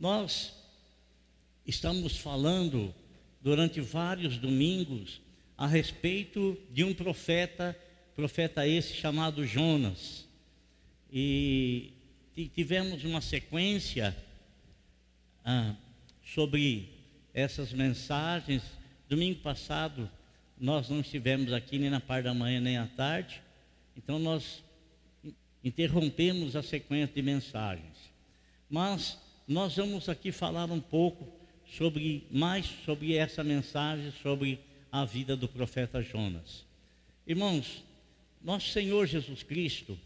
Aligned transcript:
Nós 0.00 0.54
estamos 1.66 2.16
falando 2.16 2.94
durante 3.42 3.82
vários 3.82 4.38
domingos 4.38 5.20
a 5.58 5.66
respeito 5.66 6.56
de 6.72 6.82
um 6.82 6.94
profeta, 6.94 7.78
profeta 8.16 8.66
esse 8.66 8.94
chamado 8.94 9.44
Jonas. 9.46 10.26
E 11.12 11.92
tivemos 12.54 13.04
uma 13.04 13.20
sequência 13.20 14.16
ah, 15.44 15.76
sobre 16.24 16.88
essas 17.34 17.70
mensagens. 17.74 18.62
Domingo 19.06 19.40
passado 19.40 20.10
nós 20.58 20.88
não 20.88 21.00
estivemos 21.00 21.52
aqui 21.52 21.78
nem 21.78 21.90
na 21.90 22.00
parte 22.00 22.24
da 22.24 22.32
manhã 22.32 22.58
nem 22.58 22.78
à 22.78 22.86
tarde, 22.86 23.42
então 23.94 24.18
nós 24.18 24.64
interrompemos 25.62 26.56
a 26.56 26.62
sequência 26.62 27.14
de 27.14 27.20
mensagens. 27.20 27.96
Mas 28.68 29.18
nós 29.50 29.74
vamos 29.74 30.08
aqui 30.08 30.30
falar 30.30 30.70
um 30.70 30.78
pouco 30.78 31.26
sobre 31.66 32.24
mais 32.30 32.66
sobre 32.84 33.16
essa 33.16 33.42
mensagem 33.42 34.12
sobre 34.22 34.60
a 34.92 35.04
vida 35.04 35.36
do 35.36 35.48
profeta 35.48 36.00
Jonas. 36.00 36.64
Irmãos, 37.26 37.82
nosso 38.40 38.68
Senhor 38.68 39.08
Jesus 39.08 39.42
Cristo, 39.42 39.98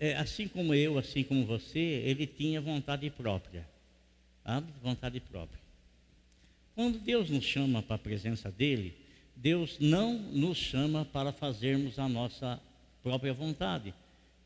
é, 0.00 0.16
assim 0.16 0.48
como 0.48 0.72
eu, 0.72 0.96
assim 0.98 1.22
como 1.22 1.44
você, 1.44 1.78
ele 1.78 2.26
tinha 2.26 2.62
vontade 2.62 3.10
própria, 3.10 3.68
sabe? 4.42 4.72
Vontade 4.82 5.20
própria. 5.20 5.60
Quando 6.74 6.98
Deus 6.98 7.28
nos 7.28 7.44
chama 7.44 7.82
para 7.82 7.96
a 7.96 7.98
presença 7.98 8.50
dele, 8.50 8.96
Deus 9.36 9.76
não 9.78 10.14
nos 10.14 10.56
chama 10.56 11.04
para 11.04 11.30
fazermos 11.30 11.98
a 11.98 12.08
nossa 12.08 12.58
própria 13.02 13.34
vontade, 13.34 13.92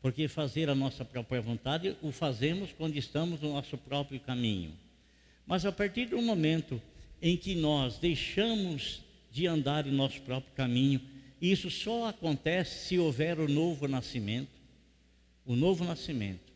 porque 0.01 0.27
fazer 0.27 0.69
a 0.69 0.75
nossa 0.75 1.03
própria 1.03 1.41
vontade 1.41 1.95
o 2.01 2.11
fazemos 2.11 2.71
quando 2.77 2.95
estamos 2.95 3.41
no 3.41 3.53
nosso 3.53 3.77
próprio 3.77 4.19
caminho. 4.19 4.71
Mas 5.45 5.65
a 5.65 5.71
partir 5.71 6.07
do 6.07 6.21
momento 6.21 6.81
em 7.21 7.35
que 7.35 7.55
nós 7.55 7.97
deixamos 7.97 9.01
de 9.31 9.47
andar 9.47 9.87
em 9.87 9.91
nosso 9.91 10.21
próprio 10.21 10.53
caminho, 10.53 11.01
isso 11.41 11.69
só 11.69 12.07
acontece 12.07 12.87
se 12.87 12.99
houver 12.99 13.39
o 13.39 13.47
novo 13.47 13.87
nascimento. 13.87 14.49
O 15.45 15.55
novo 15.55 15.83
nascimento. 15.83 16.51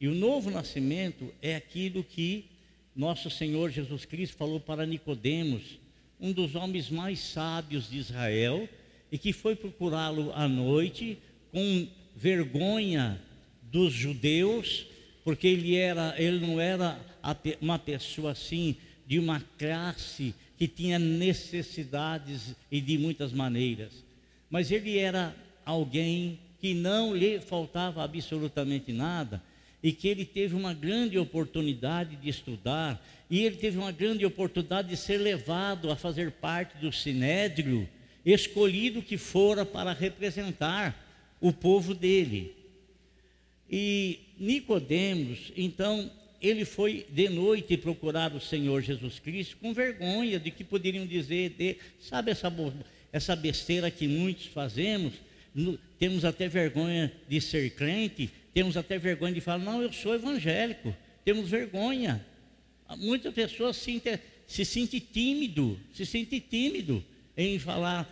E 0.00 0.08
o 0.08 0.14
novo 0.14 0.50
nascimento 0.50 1.32
é 1.40 1.56
aquilo 1.56 2.04
que 2.04 2.46
nosso 2.94 3.30
Senhor 3.30 3.70
Jesus 3.70 4.04
Cristo 4.04 4.36
falou 4.36 4.60
para 4.60 4.86
Nicodemos, 4.86 5.78
um 6.20 6.32
dos 6.32 6.54
homens 6.54 6.90
mais 6.90 7.18
sábios 7.18 7.90
de 7.90 7.98
Israel, 7.98 8.68
e 9.10 9.18
que 9.18 9.32
foi 9.32 9.56
procurá-lo 9.56 10.32
à 10.32 10.46
noite 10.46 11.18
com 11.50 11.88
vergonha 12.14 13.20
dos 13.62 13.92
judeus, 13.92 14.86
porque 15.24 15.46
ele 15.46 15.76
era, 15.76 16.14
ele 16.16 16.46
não 16.46 16.60
era 16.60 16.98
uma 17.60 17.78
pessoa 17.78 18.32
assim 18.32 18.76
de 19.06 19.18
uma 19.18 19.42
classe 19.58 20.34
que 20.56 20.68
tinha 20.68 20.98
necessidades 20.98 22.54
e 22.70 22.80
de 22.80 22.96
muitas 22.96 23.32
maneiras, 23.32 24.04
mas 24.48 24.70
ele 24.70 24.98
era 24.98 25.34
alguém 25.64 26.38
que 26.60 26.72
não 26.72 27.14
lhe 27.14 27.40
faltava 27.40 28.02
absolutamente 28.02 28.92
nada 28.92 29.42
e 29.82 29.92
que 29.92 30.08
ele 30.08 30.24
teve 30.24 30.54
uma 30.54 30.72
grande 30.72 31.18
oportunidade 31.18 32.16
de 32.16 32.28
estudar 32.28 33.04
e 33.28 33.44
ele 33.44 33.56
teve 33.56 33.76
uma 33.76 33.92
grande 33.92 34.24
oportunidade 34.24 34.88
de 34.88 34.96
ser 34.96 35.18
levado 35.18 35.90
a 35.90 35.96
fazer 35.96 36.30
parte 36.30 36.78
do 36.78 36.90
sinédrio, 36.90 37.86
escolhido 38.24 39.02
que 39.02 39.18
fora 39.18 39.66
para 39.66 39.92
representar 39.92 41.03
o 41.40 41.52
povo 41.52 41.94
dele. 41.94 42.54
E 43.70 44.20
Nicodemos, 44.38 45.52
então, 45.56 46.10
ele 46.40 46.64
foi 46.64 47.06
de 47.10 47.28
noite 47.28 47.76
procurar 47.76 48.34
o 48.34 48.40
Senhor 48.40 48.82
Jesus 48.82 49.18
Cristo 49.18 49.56
com 49.56 49.72
vergonha 49.72 50.38
de 50.38 50.50
que 50.50 50.62
poderiam 50.62 51.06
dizer, 51.06 51.50
de, 51.50 51.76
sabe 52.00 52.30
essa, 52.30 52.52
essa 53.12 53.34
besteira 53.34 53.90
que 53.90 54.06
muitos 54.06 54.46
fazemos, 54.46 55.14
no, 55.54 55.78
temos 55.98 56.24
até 56.24 56.48
vergonha 56.48 57.12
de 57.28 57.40
ser 57.40 57.70
crente, 57.70 58.30
temos 58.52 58.76
até 58.76 58.98
vergonha 58.98 59.32
de 59.32 59.40
falar, 59.40 59.58
não, 59.58 59.82
eu 59.82 59.92
sou 59.92 60.14
evangélico, 60.14 60.94
temos 61.24 61.48
vergonha. 61.48 62.24
Muitas 62.98 63.32
pessoas 63.32 63.76
se, 63.76 64.00
se 64.46 64.64
sentem 64.64 65.00
tímido, 65.00 65.78
se 65.92 66.04
sentem 66.04 66.40
tímido 66.40 67.04
em 67.36 67.58
falar. 67.58 68.08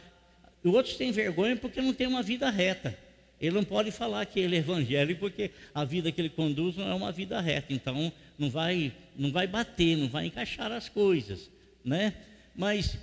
Outros 0.64 0.96
têm 0.96 1.12
vergonha 1.12 1.56
porque 1.56 1.80
não 1.80 1.92
têm 1.92 2.06
uma 2.06 2.22
vida 2.22 2.48
reta. 2.48 2.98
Ele 3.42 3.56
não 3.56 3.64
pode 3.64 3.90
falar 3.90 4.24
que 4.24 4.38
ele 4.38 4.54
é 4.54 4.60
evangélico 4.60 5.18
porque 5.18 5.50
a 5.74 5.84
vida 5.84 6.12
que 6.12 6.20
ele 6.20 6.28
conduz 6.30 6.76
não 6.76 6.88
é 6.88 6.94
uma 6.94 7.10
vida 7.10 7.40
reta. 7.40 7.72
Então 7.72 8.12
não 8.38 8.48
vai, 8.48 8.92
não 9.16 9.32
vai 9.32 9.48
bater, 9.48 9.96
não 9.96 10.08
vai 10.08 10.26
encaixar 10.26 10.70
as 10.70 10.88
coisas, 10.88 11.50
né? 11.84 12.14
Mas 12.54 12.96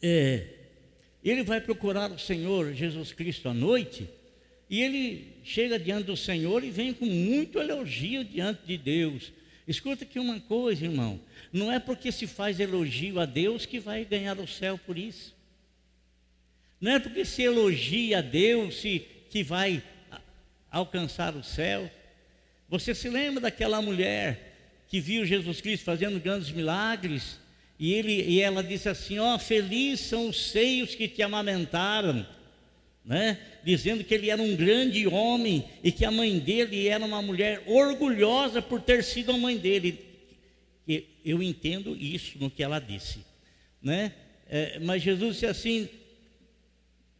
é, 0.00 0.46
ele 1.22 1.42
vai 1.42 1.60
procurar 1.60 2.10
o 2.10 2.18
Senhor 2.18 2.72
Jesus 2.72 3.12
Cristo 3.12 3.50
à 3.50 3.54
noite 3.54 4.08
e 4.70 4.80
ele 4.80 5.36
chega 5.44 5.78
diante 5.78 6.04
do 6.04 6.16
Senhor 6.16 6.64
e 6.64 6.70
vem 6.70 6.94
com 6.94 7.04
muito 7.04 7.58
elogio 7.58 8.24
diante 8.24 8.62
de 8.66 8.78
Deus. 8.78 9.30
Escuta 9.66 10.04
aqui 10.04 10.18
uma 10.18 10.40
coisa, 10.40 10.86
irmão. 10.86 11.20
Não 11.52 11.70
é 11.70 11.78
porque 11.78 12.10
se 12.10 12.26
faz 12.26 12.58
elogio 12.58 13.20
a 13.20 13.26
Deus 13.26 13.66
que 13.66 13.78
vai 13.78 14.06
ganhar 14.06 14.38
o 14.38 14.48
céu 14.48 14.78
por 14.78 14.96
isso. 14.96 15.36
Não 16.80 16.92
é 16.92 16.98
porque 16.98 17.26
se 17.26 17.42
elogia 17.42 18.18
a 18.18 18.22
Deus 18.22 18.80
se 18.80 19.17
que 19.30 19.42
vai 19.42 19.82
alcançar 20.70 21.34
o 21.34 21.42
céu. 21.42 21.90
Você 22.68 22.94
se 22.94 23.08
lembra 23.08 23.42
daquela 23.42 23.80
mulher 23.80 24.84
que 24.88 25.00
viu 25.00 25.24
Jesus 25.24 25.60
Cristo 25.60 25.84
fazendo 25.84 26.20
grandes 26.20 26.50
milagres? 26.50 27.38
E, 27.78 27.92
ele, 27.92 28.22
e 28.22 28.40
ela 28.40 28.62
disse 28.62 28.88
assim: 28.88 29.18
Ó, 29.18 29.34
oh, 29.34 29.38
felizes 29.38 30.06
são 30.06 30.28
os 30.28 30.50
seios 30.50 30.94
que 30.94 31.08
te 31.08 31.22
amamentaram, 31.22 32.26
né? 33.04 33.38
dizendo 33.64 34.02
que 34.02 34.14
ele 34.14 34.30
era 34.30 34.40
um 34.40 34.56
grande 34.56 35.06
homem 35.06 35.64
e 35.82 35.92
que 35.92 36.04
a 36.04 36.10
mãe 36.10 36.38
dele 36.38 36.88
era 36.88 37.04
uma 37.04 37.20
mulher 37.20 37.62
orgulhosa 37.66 38.62
por 38.62 38.80
ter 38.80 39.04
sido 39.04 39.32
a 39.32 39.36
mãe 39.36 39.56
dele. 39.56 40.06
Eu 41.24 41.42
entendo 41.42 41.94
isso 41.94 42.38
no 42.38 42.50
que 42.50 42.62
ela 42.62 42.78
disse, 42.78 43.18
né? 43.82 44.12
É, 44.48 44.78
mas 44.78 45.02
Jesus 45.02 45.34
disse 45.34 45.46
assim: 45.46 45.88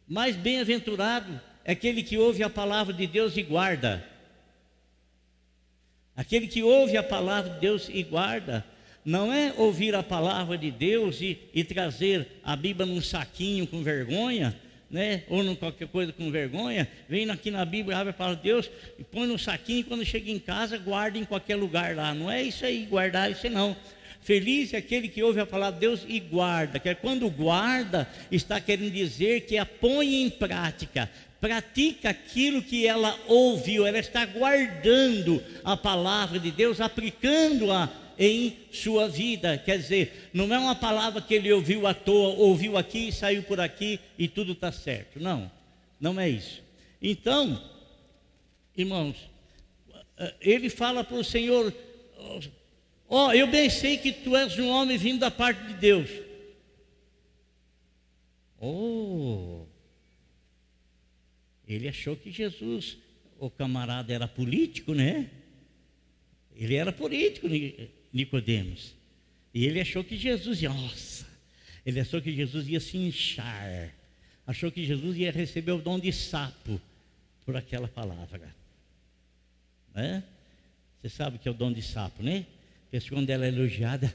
mais 0.07 0.35
bem-aventurado 0.35 1.39
é 1.69 1.73
aquele 1.73 2.01
que 2.01 2.17
ouve 2.17 2.41
a 2.41 2.49
palavra 2.49 2.91
de 2.91 3.05
Deus 3.05 3.37
e 3.37 3.43
guarda. 3.43 4.03
Aquele 6.15 6.47
que 6.47 6.63
ouve 6.63 6.97
a 6.97 7.03
palavra 7.03 7.53
de 7.53 7.59
Deus 7.59 7.87
e 7.93 8.01
guarda, 8.01 8.65
não 9.05 9.31
é 9.31 9.53
ouvir 9.55 9.93
a 9.93 10.01
palavra 10.01 10.57
de 10.57 10.71
Deus 10.71 11.21
e, 11.21 11.37
e 11.53 11.63
trazer 11.63 12.39
a 12.43 12.55
Bíblia 12.55 12.87
num 12.87 12.99
saquinho 12.99 13.67
com 13.67 13.83
vergonha, 13.83 14.59
né? 14.89 15.21
ou 15.29 15.43
em 15.43 15.53
qualquer 15.53 15.87
coisa 15.89 16.11
com 16.11 16.31
vergonha, 16.31 16.87
vem 17.07 17.29
aqui 17.29 17.51
na 17.51 17.63
Bíblia, 17.65 17.99
abre 17.99 18.09
a 18.09 18.13
palavra 18.13 18.37
de 18.37 18.49
Deus 18.49 18.67
e 18.97 19.03
põe 19.03 19.27
no 19.27 19.37
saquinho 19.37 19.81
e 19.81 19.83
quando 19.83 20.03
chega 20.03 20.31
em 20.31 20.39
casa, 20.39 20.75
guarda 20.75 21.19
em 21.19 21.23
qualquer 21.23 21.55
lugar 21.55 21.95
lá. 21.95 22.15
Não 22.15 22.31
é 22.31 22.41
isso 22.41 22.65
aí, 22.65 22.87
guardar 22.87 23.29
isso 23.29 23.45
aí 23.45 23.53
não. 23.53 23.77
Feliz 24.21 24.73
é 24.73 24.77
aquele 24.77 25.07
que 25.07 25.23
ouve 25.23 25.39
a 25.39 25.45
palavra 25.45 25.79
de 25.79 25.87
Deus 25.87 26.01
e 26.07 26.19
guarda. 26.19 26.79
Que 26.79 26.89
é 26.89 26.95
quando 26.95 27.29
guarda, 27.29 28.07
está 28.31 28.59
querendo 28.59 28.91
dizer 28.91 29.41
que 29.41 29.57
a 29.57 29.65
põe 29.65 30.21
em 30.21 30.29
prática, 30.29 31.09
pratica 31.39 32.09
aquilo 32.09 32.61
que 32.61 32.85
ela 32.85 33.17
ouviu, 33.27 33.85
ela 33.85 33.99
está 33.99 34.25
guardando 34.25 35.41
a 35.63 35.77
palavra 35.77 36.39
de 36.39 36.51
Deus, 36.51 36.81
aplicando-a 36.81 37.89
em 38.19 38.57
sua 38.71 39.07
vida. 39.07 39.57
Quer 39.57 39.77
dizer, 39.77 40.29
não 40.33 40.53
é 40.53 40.59
uma 40.59 40.75
palavra 40.75 41.21
que 41.21 41.33
ele 41.33 41.51
ouviu 41.53 41.87
à 41.87 41.93
toa, 41.93 42.35
ouviu 42.35 42.77
aqui 42.77 43.11
saiu 43.11 43.41
por 43.43 43.61
aqui 43.61 43.99
e 44.17 44.27
tudo 44.27 44.51
está 44.51 44.71
certo. 44.71 45.19
Não, 45.19 45.49
não 45.99 46.19
é 46.19 46.29
isso. 46.29 46.61
Então, 47.01 47.63
irmãos, 48.75 49.15
ele 50.41 50.69
fala 50.69 51.03
para 51.03 51.15
o 51.15 51.23
Senhor: 51.23 51.73
Ó, 53.11 53.27
oh, 53.27 53.33
eu 53.33 53.47
bem 53.47 53.71
sei 53.71 53.97
que 53.97 54.11
tu 54.11 54.35
és 54.35 54.59
um 54.59 54.69
homem 54.69 54.95
vindo 54.95 55.21
da 55.21 55.31
parte 55.31 55.65
de 55.65 55.73
Deus. 55.73 56.09
Oh, 58.59 59.65
ele 61.67 61.87
achou 61.87 62.15
que 62.15 62.29
Jesus, 62.29 62.97
o 63.39 63.49
camarada, 63.49 64.13
era 64.13 64.27
político, 64.27 64.93
né? 64.93 65.27
Ele 66.55 66.75
era 66.75 66.91
político, 66.91 67.47
Nicodemos. 68.13 68.93
E 69.55 69.65
ele 69.65 69.79
achou 69.79 70.03
que 70.03 70.15
Jesus, 70.15 70.61
nossa, 70.61 71.25
ele 71.83 71.99
achou 71.99 72.21
que 72.21 72.31
Jesus 72.31 72.67
ia 72.67 72.79
se 72.79 72.95
inchar. 72.95 73.91
Achou 74.45 74.71
que 74.71 74.85
Jesus 74.85 75.17
ia 75.17 75.31
receber 75.31 75.71
o 75.71 75.81
dom 75.81 75.99
de 75.99 76.13
sapo 76.13 76.79
por 77.43 77.55
aquela 77.55 77.87
palavra. 77.87 78.55
Né? 79.95 80.23
Você 81.01 81.09
sabe 81.09 81.37
o 81.37 81.39
que 81.39 81.47
é 81.47 81.51
o 81.51 81.55
dom 81.55 81.71
de 81.71 81.81
sapo, 81.81 82.21
né? 82.21 82.45
Pessoa, 82.91 83.19
quando 83.19 83.29
ela 83.29 83.45
é 83.45 83.49
elogiada, 83.49 84.13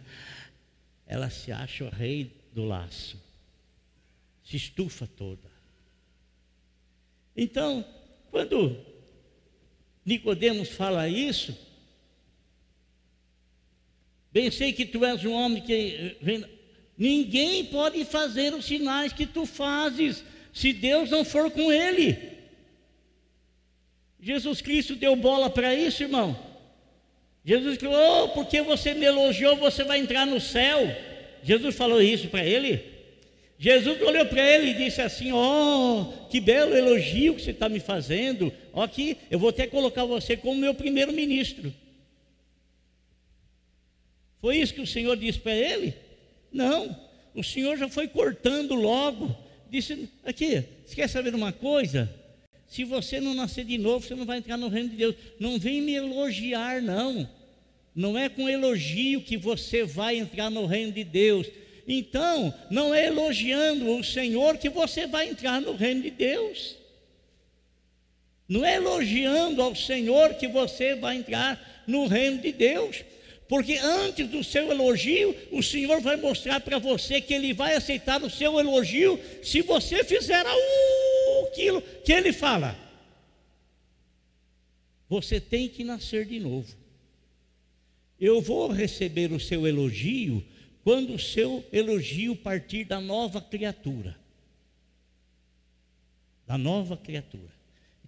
ela 1.07 1.31
se 1.31 1.53
acha 1.53 1.85
o 1.85 1.91
rei 1.91 2.33
do 2.53 2.65
laço. 2.65 3.23
Se 4.45 4.57
estufa 4.57 5.07
toda. 5.07 5.51
Então, 7.37 7.85
quando 8.31 8.77
Nicodemos 10.05 10.69
fala 10.69 11.09
isso, 11.09 11.57
Bem 14.35 14.51
sei 14.51 14.73
que 14.73 14.85
tu 14.85 15.05
és 15.05 15.25
um 15.25 15.33
homem 15.33 15.63
que 15.63 16.17
vem. 16.21 16.45
Ninguém 16.99 17.67
pode 17.67 18.05
fazer 18.05 18.53
os 18.53 18.65
sinais 18.65 19.13
que 19.13 19.27
tu 19.27 19.47
fazes 19.47 20.25
se 20.53 20.73
Deus 20.73 21.09
não 21.09 21.25
for 21.25 21.53
com 21.53 21.71
ele. 21.71 22.33
Jesus 24.21 24.61
Cristo 24.61 24.97
deu 24.97 25.15
bola 25.15 25.49
para 25.49 25.73
isso, 25.73 26.03
irmão. 26.03 26.37
Jesus 27.45 27.77
falou: 27.77 28.25
oh, 28.25 28.29
porque 28.31 28.63
você 28.63 28.95
me 28.95 29.05
elogiou, 29.05 29.57
você 29.57 29.85
vai 29.85 29.99
entrar 29.99 30.27
no 30.27 30.41
céu. 30.41 30.81
Jesus 31.43 31.75
falou 31.77 32.01
isso 32.01 32.29
para 32.29 32.45
ele. 32.45 32.83
Jesus 33.59 34.01
olhou 34.01 34.27
para 34.27 34.43
ele 34.43 34.71
e 34.71 34.75
disse 34.75 35.03
assim: 35.03 35.31
oh, 35.33 36.27
que 36.31 36.41
belo 36.41 36.75
elogio 36.75 37.35
que 37.35 37.43
você 37.43 37.51
está 37.51 37.69
me 37.69 37.81
fazendo. 37.81 38.53
Ó, 38.73 38.83
aqui, 38.83 39.19
eu 39.31 39.39
vou 39.39 39.51
até 39.51 39.67
colocar 39.67 40.05
você 40.07 40.37
como 40.37 40.59
meu 40.59 40.75
primeiro 40.75 41.13
ministro. 41.13 41.73
Foi 44.41 44.57
isso 44.57 44.75
que 44.75 44.81
o 44.81 44.87
Senhor 44.87 45.17
disse 45.17 45.39
para 45.39 45.55
ele? 45.55 45.95
Não, 46.51 46.99
o 47.35 47.43
Senhor 47.43 47.77
já 47.77 47.89
foi 47.89 48.09
cortando 48.09 48.75
logo. 48.75 49.37
Disse: 49.71 50.09
aqui, 50.25 50.65
você 50.87 50.95
quer 50.95 51.09
saber 51.09 51.35
uma 51.35 51.53
coisa? 51.53 52.11
Se 52.69 52.85
você 52.85 53.21
não 53.21 53.35
nascer 53.35 53.65
de 53.65 53.79
novo, 53.79 54.07
você 54.07 54.15
não 54.15 54.25
vai 54.25 54.39
entrar 54.39 54.57
no 54.57 54.69
reino 54.69 54.89
de 54.89 54.97
Deus. 54.97 55.15
Não 55.39 55.59
vem 55.59 55.81
me 55.81 55.95
elogiar, 55.95 56.83
não. 56.83 57.29
Não 57.95 58.19
é 58.19 58.29
com 58.29 58.49
elogio 58.49 59.21
que 59.21 59.37
você 59.37 59.85
vai 59.85 60.17
entrar 60.17 60.51
no 60.51 60.67
reino 60.67 60.93
de 60.93 61.05
Deus. 61.05 61.47
Então, 61.87 62.53
não 62.71 62.95
é 62.95 63.07
elogiando 63.07 63.89
o 63.97 64.03
Senhor 64.03 64.57
que 64.57 64.69
você 64.69 65.07
vai 65.07 65.29
entrar 65.29 65.61
no 65.61 65.77
reino 65.77 66.03
de 66.03 66.11
Deus. 66.11 66.77
Não 68.49 68.65
é 68.65 68.77
elogiando 68.77 69.63
ao 69.63 69.75
Senhor 69.75 70.35
que 70.35 70.49
você 70.49 70.95
vai 70.95 71.17
entrar 71.17 71.85
no 71.87 72.07
reino 72.07 72.39
de 72.39 72.53
Deus. 72.53 73.05
Porque 73.49 73.75
antes 73.77 74.27
do 74.29 74.43
seu 74.43 74.71
elogio, 74.71 75.37
o 75.53 75.63
Senhor 75.63 76.01
vai 76.01 76.17
mostrar 76.17 76.61
para 76.61 76.79
você 76.79 77.21
que 77.21 77.35
Ele 77.35 77.53
vai 77.53 77.75
aceitar 77.75 78.23
o 78.23 78.31
seu 78.31 78.59
elogio 78.59 79.21
se 79.43 79.61
você 79.63 80.03
fizer 80.03 80.45
aquilo 81.47 81.83
que 82.05 82.13
Ele 82.13 82.33
fala. 82.33 82.77
Você 85.09 85.41
tem 85.41 85.69
que 85.69 85.85
nascer 85.85 86.27
de 86.27 86.41
novo. 86.41 86.75
Eu 88.19 88.41
vou 88.41 88.69
receber 88.69 89.33
o 89.33 89.41
seu 89.41 89.67
elogio 89.67 90.45
quando 90.83 91.15
o 91.15 91.19
seu 91.19 91.65
elogio 91.73 92.37
partir 92.37 92.85
da 92.85 93.01
nova 93.01 93.41
criatura. 93.41 94.17
Da 96.47 96.59
nova 96.59 96.97
criatura. 96.97 97.53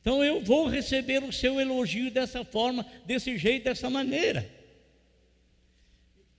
Então 0.01 0.23
eu 0.23 0.41
vou 0.41 0.69
receber 0.69 1.23
o 1.25 1.33
seu 1.33 1.59
elogio 1.59 2.11
dessa 2.11 2.45
forma, 2.45 2.87
desse 3.05 3.37
jeito, 3.37 3.65
dessa 3.65 3.91
maneira. 3.91 4.49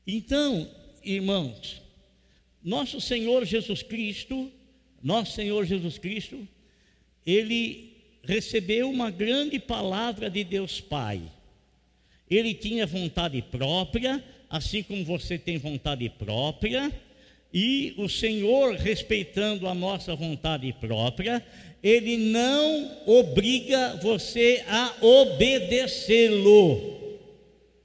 Então, 0.06 0.74
irmãos, 1.04 1.82
nosso 2.64 3.02
Senhor 3.02 3.46
Jesus 3.46 3.84
Cristo, 3.84 4.52
nosso 5.04 5.34
Senhor 5.34 5.66
Jesus 5.66 5.98
Cristo, 5.98 6.48
ele 7.28 7.94
recebeu 8.24 8.90
uma 8.90 9.12
grande 9.12 9.60
palavra 9.60 10.30
de 10.30 10.44
Deus 10.46 10.80
Pai. 10.80 11.22
Ele 12.30 12.54
tinha 12.54 12.88
vontade 12.88 13.42
própria, 13.42 14.24
assim 14.50 14.82
como 14.82 15.04
você 15.04 15.38
tem 15.38 15.58
vontade 15.58 16.10
própria, 16.10 16.92
e 17.54 17.94
o 17.98 18.08
Senhor, 18.08 18.76
respeitando 18.76 19.68
a 19.68 19.74
nossa 19.74 20.16
vontade 20.16 20.74
própria, 20.80 21.46
ele 21.84 22.18
não 22.18 22.98
obriga 23.06 24.00
você 24.02 24.64
a 24.68 24.94
obedecê-lo. 25.02 26.98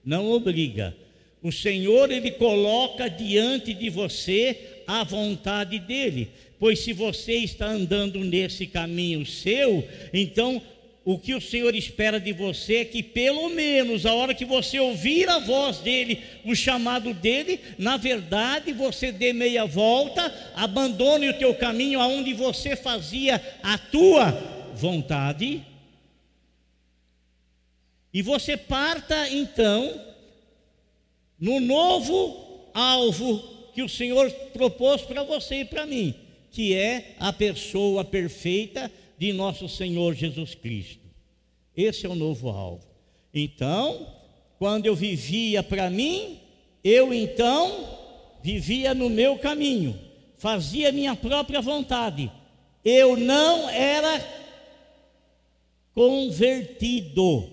Não 0.05 0.31
obriga. 0.31 0.97
O 1.43 1.51
Senhor, 1.51 2.11
Ele 2.11 2.31
coloca 2.33 3.09
diante 3.09 3.75
de 3.75 3.91
você 3.91 4.83
a 4.87 5.05
vontade 5.05 5.79
dEle, 5.79 6.31
pois 6.63 6.79
se 6.79 6.93
você 6.93 7.39
está 7.39 7.67
andando 7.67 8.21
nesse 8.21 8.69
caminho 8.69 9.27
seu, 9.27 9.85
então 10.15 10.63
o 11.05 11.19
que 11.19 11.35
o 11.35 11.41
Senhor 11.41 11.75
espera 11.75 12.21
de 12.21 12.33
você 12.33 12.77
é 12.77 12.85
que, 12.85 13.03
pelo 13.03 13.49
menos, 13.49 14.07
a 14.07 14.15
hora 14.15 14.33
que 14.33 14.45
você 14.45 14.79
ouvir 14.79 15.29
a 15.29 15.41
voz 15.41 15.79
dele, 15.79 16.23
o 16.45 16.55
chamado 16.55 17.13
dele, 17.13 17.59
na 17.77 17.97
verdade 17.97 18.73
você 18.73 19.11
dê 19.11 19.33
meia 19.33 19.65
volta, 19.65 20.33
abandone 20.55 21.31
o 21.31 21.37
teu 21.37 21.53
caminho 21.53 21.99
aonde 21.99 22.33
você 22.33 22.77
fazia 22.77 23.43
a 23.61 23.77
tua 23.77 24.31
vontade, 24.77 25.65
e 28.15 28.23
você 28.23 28.57
parta 28.57 29.29
então 29.31 30.01
no 31.41 31.59
novo 31.59 32.71
alvo 32.73 33.41
que 33.75 33.83
o 33.83 33.89
Senhor 33.89 34.31
propôs 34.53 35.03
para 35.03 35.25
você 35.25 35.63
e 35.63 35.65
para 35.65 35.85
mim, 35.85 36.15
que 36.53 36.75
é 36.75 37.17
a 37.19 37.33
pessoa 37.33 38.05
perfeita 38.05 38.93
de 39.19 39.33
nosso 39.33 39.69
Senhor 39.69 40.15
Jesus 40.15 40.55
Cristo. 40.55 41.01
Esse 41.75 42.05
é 42.05 42.09
o 42.09 42.15
novo 42.15 42.51
alvo. 42.51 42.87
Então, 43.33 44.07
quando 44.59 44.85
eu 44.85 44.95
vivia 44.95 45.63
para 45.63 45.89
mim, 45.89 46.39
eu 46.85 47.13
então 47.13 47.99
vivia 48.43 48.93
no 48.93 49.09
meu 49.09 49.39
caminho, 49.39 49.99
fazia 50.37 50.93
minha 50.93 51.17
própria 51.17 51.63
vontade. 51.63 52.31
Eu 52.85 53.17
não 53.17 53.71
era 53.71 54.23
convertido. 55.95 57.51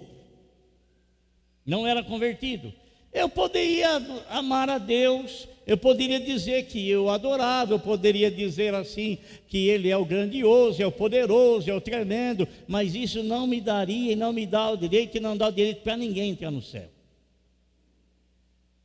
Não 1.65 1.87
era 1.87 2.03
convertido. 2.03 2.73
Eu 3.13 3.29
poderia 3.29 3.89
amar 4.29 4.69
a 4.69 4.77
Deus, 4.77 5.47
eu 5.69 5.77
poderia 5.77 6.19
dizer 6.19 6.65
que 6.65 6.89
eu 6.89 7.11
adorava, 7.11 7.73
eu 7.73 7.79
poderia 7.79 8.31
dizer 8.31 8.73
assim 8.73 9.19
que 9.47 9.67
Ele 9.67 9.87
é 9.87 9.95
o 9.95 10.03
grandioso, 10.03 10.81
é 10.81 10.87
o 10.87 10.91
poderoso, 10.91 11.69
é 11.69 11.73
o 11.75 11.79
tremendo, 11.79 12.47
mas 12.67 12.95
isso 12.95 13.21
não 13.21 13.45
me 13.45 13.61
daria 13.61 14.13
e 14.13 14.15
não 14.15 14.33
me 14.33 14.47
dá 14.47 14.71
o 14.71 14.75
direito 14.75 15.17
e 15.17 15.19
não 15.19 15.37
dá 15.37 15.47
o 15.47 15.51
direito 15.51 15.81
para 15.81 15.95
ninguém 15.95 16.31
entrar 16.31 16.49
no 16.49 16.59
céu. 16.59 16.89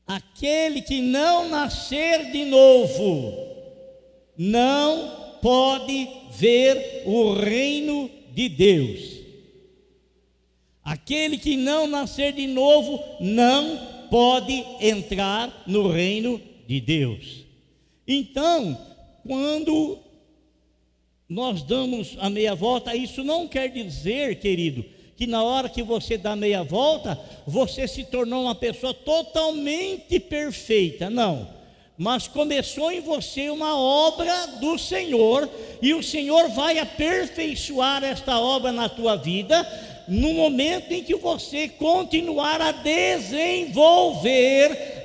Aquele 0.06 0.82
que 0.82 1.00
não 1.00 1.48
nascer 1.48 2.30
de 2.30 2.44
novo, 2.44 3.32
não 4.36 5.38
pode 5.40 6.06
ver 6.32 7.04
o 7.06 7.32
reino 7.32 8.10
de 8.30 8.46
Deus. 8.50 9.20
Aquele 10.84 11.38
que 11.38 11.56
não 11.56 11.86
nascer 11.86 12.34
de 12.34 12.46
novo, 12.46 13.02
não 13.20 13.78
pode 14.10 14.62
entrar 14.82 15.64
no 15.66 15.88
reino 15.88 16.38
de 16.66 16.80
Deus. 16.80 17.44
Então, 18.06 18.78
quando 19.26 19.98
nós 21.28 21.62
damos 21.62 22.16
a 22.18 22.28
meia 22.28 22.54
volta, 22.54 22.94
isso 22.94 23.24
não 23.24 23.48
quer 23.48 23.68
dizer, 23.68 24.38
querido, 24.38 24.84
que 25.16 25.26
na 25.26 25.42
hora 25.42 25.68
que 25.68 25.82
você 25.82 26.18
dá 26.18 26.36
meia 26.36 26.62
volta, 26.62 27.18
você 27.46 27.86
se 27.86 28.04
tornou 28.04 28.42
uma 28.42 28.54
pessoa 28.54 28.92
totalmente 28.92 30.18
perfeita. 30.18 31.08
Não. 31.08 31.48
Mas 31.96 32.26
começou 32.26 32.90
em 32.90 33.00
você 33.00 33.48
uma 33.50 33.78
obra 33.78 34.48
do 34.60 34.76
Senhor, 34.76 35.48
e 35.80 35.94
o 35.94 36.02
Senhor 36.02 36.48
vai 36.48 36.78
aperfeiçoar 36.78 38.02
esta 38.02 38.38
obra 38.40 38.72
na 38.72 38.88
tua 38.88 39.16
vida, 39.16 39.62
no 40.06 40.34
momento 40.34 40.92
em 40.92 41.02
que 41.02 41.14
você 41.16 41.68
continuar 41.68 42.60
a 42.60 42.72
desenvolver 42.72 44.22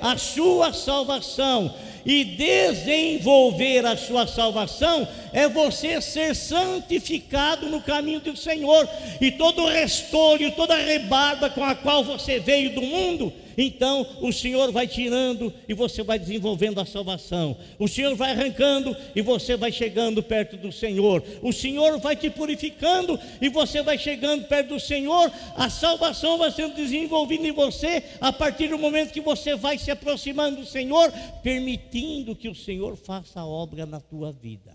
a 0.00 0.16
sua 0.18 0.72
salvação. 0.72 1.74
E 2.04 2.24
desenvolver 2.24 3.84
a 3.84 3.94
sua 3.94 4.26
salvação 4.26 5.06
é 5.34 5.46
você 5.48 6.00
ser 6.00 6.34
santificado 6.34 7.68
no 7.68 7.82
caminho 7.82 8.20
do 8.20 8.34
Senhor, 8.34 8.88
e 9.20 9.30
todo 9.30 9.62
o 9.62 9.68
restolho, 9.68 10.50
toda 10.52 10.74
a 10.74 10.82
rebarba 10.82 11.50
com 11.50 11.62
a 11.62 11.74
qual 11.74 12.02
você 12.02 12.38
veio 12.40 12.74
do 12.74 12.80
mundo, 12.80 13.30
então 13.62 14.06
o 14.22 14.32
Senhor 14.32 14.72
vai 14.72 14.86
tirando 14.86 15.52
e 15.68 15.74
você 15.74 16.02
vai 16.02 16.18
desenvolvendo 16.18 16.80
a 16.80 16.86
salvação. 16.86 17.54
O 17.78 17.86
Senhor 17.86 18.14
vai 18.14 18.30
arrancando 18.30 18.96
e 19.14 19.20
você 19.20 19.54
vai 19.54 19.70
chegando 19.70 20.22
perto 20.22 20.56
do 20.56 20.72
Senhor. 20.72 21.22
O 21.42 21.52
Senhor 21.52 21.98
vai 21.98 22.16
te 22.16 22.30
purificando 22.30 23.20
e 23.38 23.50
você 23.50 23.82
vai 23.82 23.98
chegando 23.98 24.46
perto 24.46 24.68
do 24.68 24.80
Senhor. 24.80 25.30
A 25.56 25.68
salvação 25.68 26.38
vai 26.38 26.50
sendo 26.50 26.74
desenvolvida 26.74 27.46
em 27.46 27.52
você 27.52 28.02
a 28.18 28.32
partir 28.32 28.68
do 28.68 28.78
momento 28.78 29.12
que 29.12 29.20
você 29.20 29.54
vai 29.54 29.76
se 29.76 29.90
aproximando 29.90 30.62
do 30.62 30.66
Senhor, 30.66 31.12
permitindo 31.42 32.34
que 32.34 32.48
o 32.48 32.54
Senhor 32.54 32.96
faça 32.96 33.40
a 33.40 33.46
obra 33.46 33.84
na 33.84 34.00
tua 34.00 34.32
vida. 34.32 34.74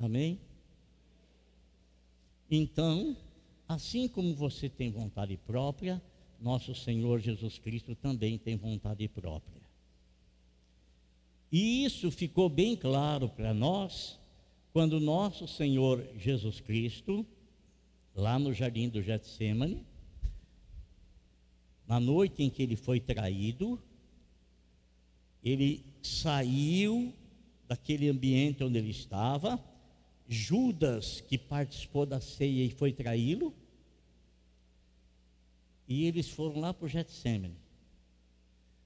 Amém? 0.00 0.38
Então, 2.54 3.16
assim 3.66 4.06
como 4.06 4.34
você 4.34 4.68
tem 4.68 4.90
vontade 4.90 5.38
própria, 5.38 6.02
nosso 6.38 6.74
Senhor 6.74 7.18
Jesus 7.18 7.58
Cristo 7.58 7.94
também 7.94 8.36
tem 8.36 8.58
vontade 8.58 9.08
própria. 9.08 9.62
E 11.50 11.82
isso 11.82 12.10
ficou 12.10 12.50
bem 12.50 12.76
claro 12.76 13.30
para 13.30 13.54
nós 13.54 14.20
quando 14.70 15.00
nosso 15.00 15.48
Senhor 15.48 16.06
Jesus 16.18 16.60
Cristo, 16.60 17.24
lá 18.14 18.38
no 18.38 18.52
jardim 18.52 18.90
do 18.90 19.00
Getsemane, 19.00 19.86
na 21.88 21.98
noite 21.98 22.42
em 22.42 22.50
que 22.50 22.62
ele 22.62 22.76
foi 22.76 23.00
traído, 23.00 23.80
ele 25.42 25.82
saiu 26.02 27.14
daquele 27.66 28.10
ambiente 28.10 28.62
onde 28.62 28.76
ele 28.76 28.90
estava, 28.90 29.58
Judas, 30.32 31.20
que 31.20 31.36
participou 31.36 32.06
da 32.06 32.20
ceia 32.20 32.64
e 32.64 32.70
foi 32.70 32.92
traí-lo, 32.92 33.54
e 35.86 36.06
eles 36.06 36.28
foram 36.30 36.58
lá 36.58 36.72
para 36.72 36.86
o 36.86 36.88
Getsemane. 36.88 37.54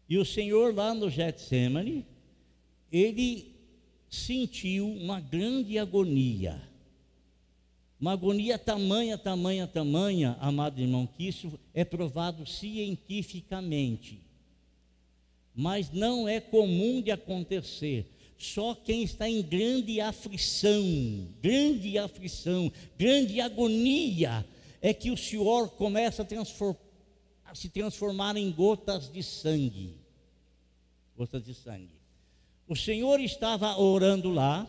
E 0.08 0.18
o 0.18 0.24
Senhor 0.24 0.74
lá 0.74 0.92
no 0.92 1.08
Getsemane, 1.08 2.04
ele 2.90 3.54
sentiu 4.10 4.88
uma 4.88 5.20
grande 5.20 5.78
agonia. 5.78 6.60
Uma 8.00 8.12
agonia 8.12 8.58
tamanha, 8.58 9.16
tamanha, 9.16 9.66
tamanha, 9.66 10.36
amado 10.40 10.80
irmão, 10.80 11.06
que 11.06 11.28
isso 11.28 11.58
é 11.72 11.84
provado 11.84 12.44
cientificamente. 12.44 14.20
Mas 15.54 15.90
não 15.92 16.28
é 16.28 16.40
comum 16.40 17.00
de 17.00 17.10
acontecer. 17.10 18.15
Só 18.38 18.74
quem 18.74 19.02
está 19.02 19.28
em 19.28 19.42
grande 19.42 20.00
aflição, 20.00 21.28
grande 21.42 21.96
aflição, 21.96 22.70
grande 22.98 23.40
agonia, 23.40 24.46
é 24.80 24.92
que 24.92 25.10
o 25.10 25.16
Senhor 25.16 25.70
começa 25.70 26.22
a, 26.22 27.50
a 27.50 27.54
se 27.54 27.68
transformar 27.70 28.36
em 28.36 28.52
gotas 28.52 29.10
de 29.10 29.22
sangue. 29.22 29.96
Gotas 31.16 31.42
de 31.42 31.54
sangue. 31.54 31.96
O 32.68 32.76
Senhor 32.76 33.20
estava 33.20 33.78
orando 33.78 34.30
lá, 34.30 34.68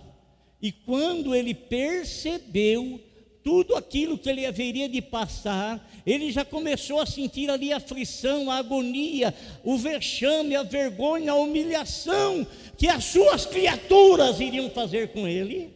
e 0.62 0.72
quando 0.72 1.36
ele 1.36 1.54
percebeu 1.54 3.02
tudo 3.44 3.76
aquilo 3.76 4.18
que 4.18 4.30
ele 4.30 4.46
haveria 4.46 4.90
de 4.90 5.02
passar, 5.02 5.90
ele 6.06 6.32
já 6.32 6.44
começou 6.44 7.00
a 7.00 7.06
sentir 7.06 7.50
ali 7.50 7.72
a 7.72 7.78
aflição, 7.78 8.52
a 8.52 8.58
agonia, 8.58 9.34
o 9.64 9.78
vexame, 9.78 10.56
a 10.56 10.64
vergonha, 10.64 11.32
a 11.32 11.36
humilhação 11.36 12.46
que 12.78 12.88
as 12.88 13.06
suas 13.06 13.46
criaturas 13.46 14.40
iriam 14.40 14.70
fazer 14.70 15.12
com 15.12 15.28
ele. 15.28 15.76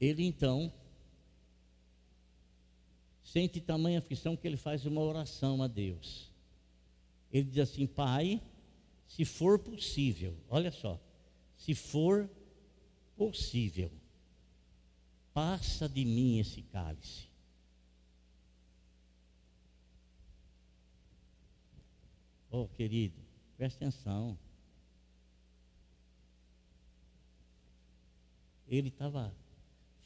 Ele 0.00 0.24
então 0.24 0.72
sente 3.22 3.60
tamanha 3.60 3.98
aflição 3.98 4.36
que 4.36 4.46
ele 4.46 4.56
faz 4.56 4.86
uma 4.86 5.00
oração 5.00 5.62
a 5.62 5.66
Deus. 5.66 6.30
Ele 7.32 7.44
diz 7.44 7.58
assim: 7.58 7.86
Pai, 7.86 8.40
se 9.08 9.24
for 9.24 9.58
possível, 9.58 10.36
olha 10.48 10.70
só, 10.70 11.00
se 11.64 11.74
for 11.74 12.28
possível, 13.16 13.90
passa 15.32 15.88
de 15.88 16.04
mim 16.04 16.38
esse 16.38 16.60
cálice. 16.60 17.26
Oh, 22.50 22.68
querido, 22.68 23.18
preste 23.56 23.76
atenção. 23.76 24.38
Ele 28.68 28.88
estava 28.88 29.34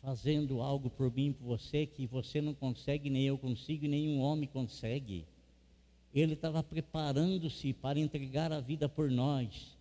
fazendo 0.00 0.60
algo 0.60 0.88
por 0.88 1.12
mim, 1.12 1.32
por 1.32 1.44
você, 1.44 1.86
que 1.86 2.06
você 2.06 2.40
não 2.40 2.54
consegue, 2.54 3.10
nem 3.10 3.24
eu 3.24 3.36
consigo, 3.36 3.88
nenhum 3.88 4.20
homem 4.20 4.48
consegue. 4.48 5.26
Ele 6.14 6.34
estava 6.34 6.62
preparando-se 6.62 7.72
para 7.72 7.98
entregar 7.98 8.52
a 8.52 8.60
vida 8.60 8.88
por 8.88 9.10
nós. 9.10 9.76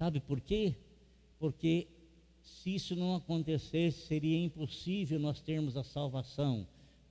Sabe 0.00 0.18
por 0.18 0.40
quê? 0.40 0.74
Porque 1.38 1.88
se 2.42 2.74
isso 2.74 2.94
não 2.94 3.16
acontecesse, 3.16 4.06
seria 4.06 4.38
impossível 4.38 5.18
nós 5.18 5.40
termos 5.40 5.76
a 5.76 5.82
salvação. 5.82 6.66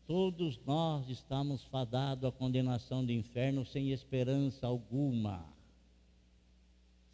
Todos 0.08 0.60
nós 0.65 1.10
estamos 1.10 1.63
fadados 1.63 2.24
à 2.24 2.32
condenação 2.32 3.03
do 3.03 3.12
inferno 3.12 3.65
sem 3.65 3.91
esperança 3.91 4.67
alguma. 4.67 5.46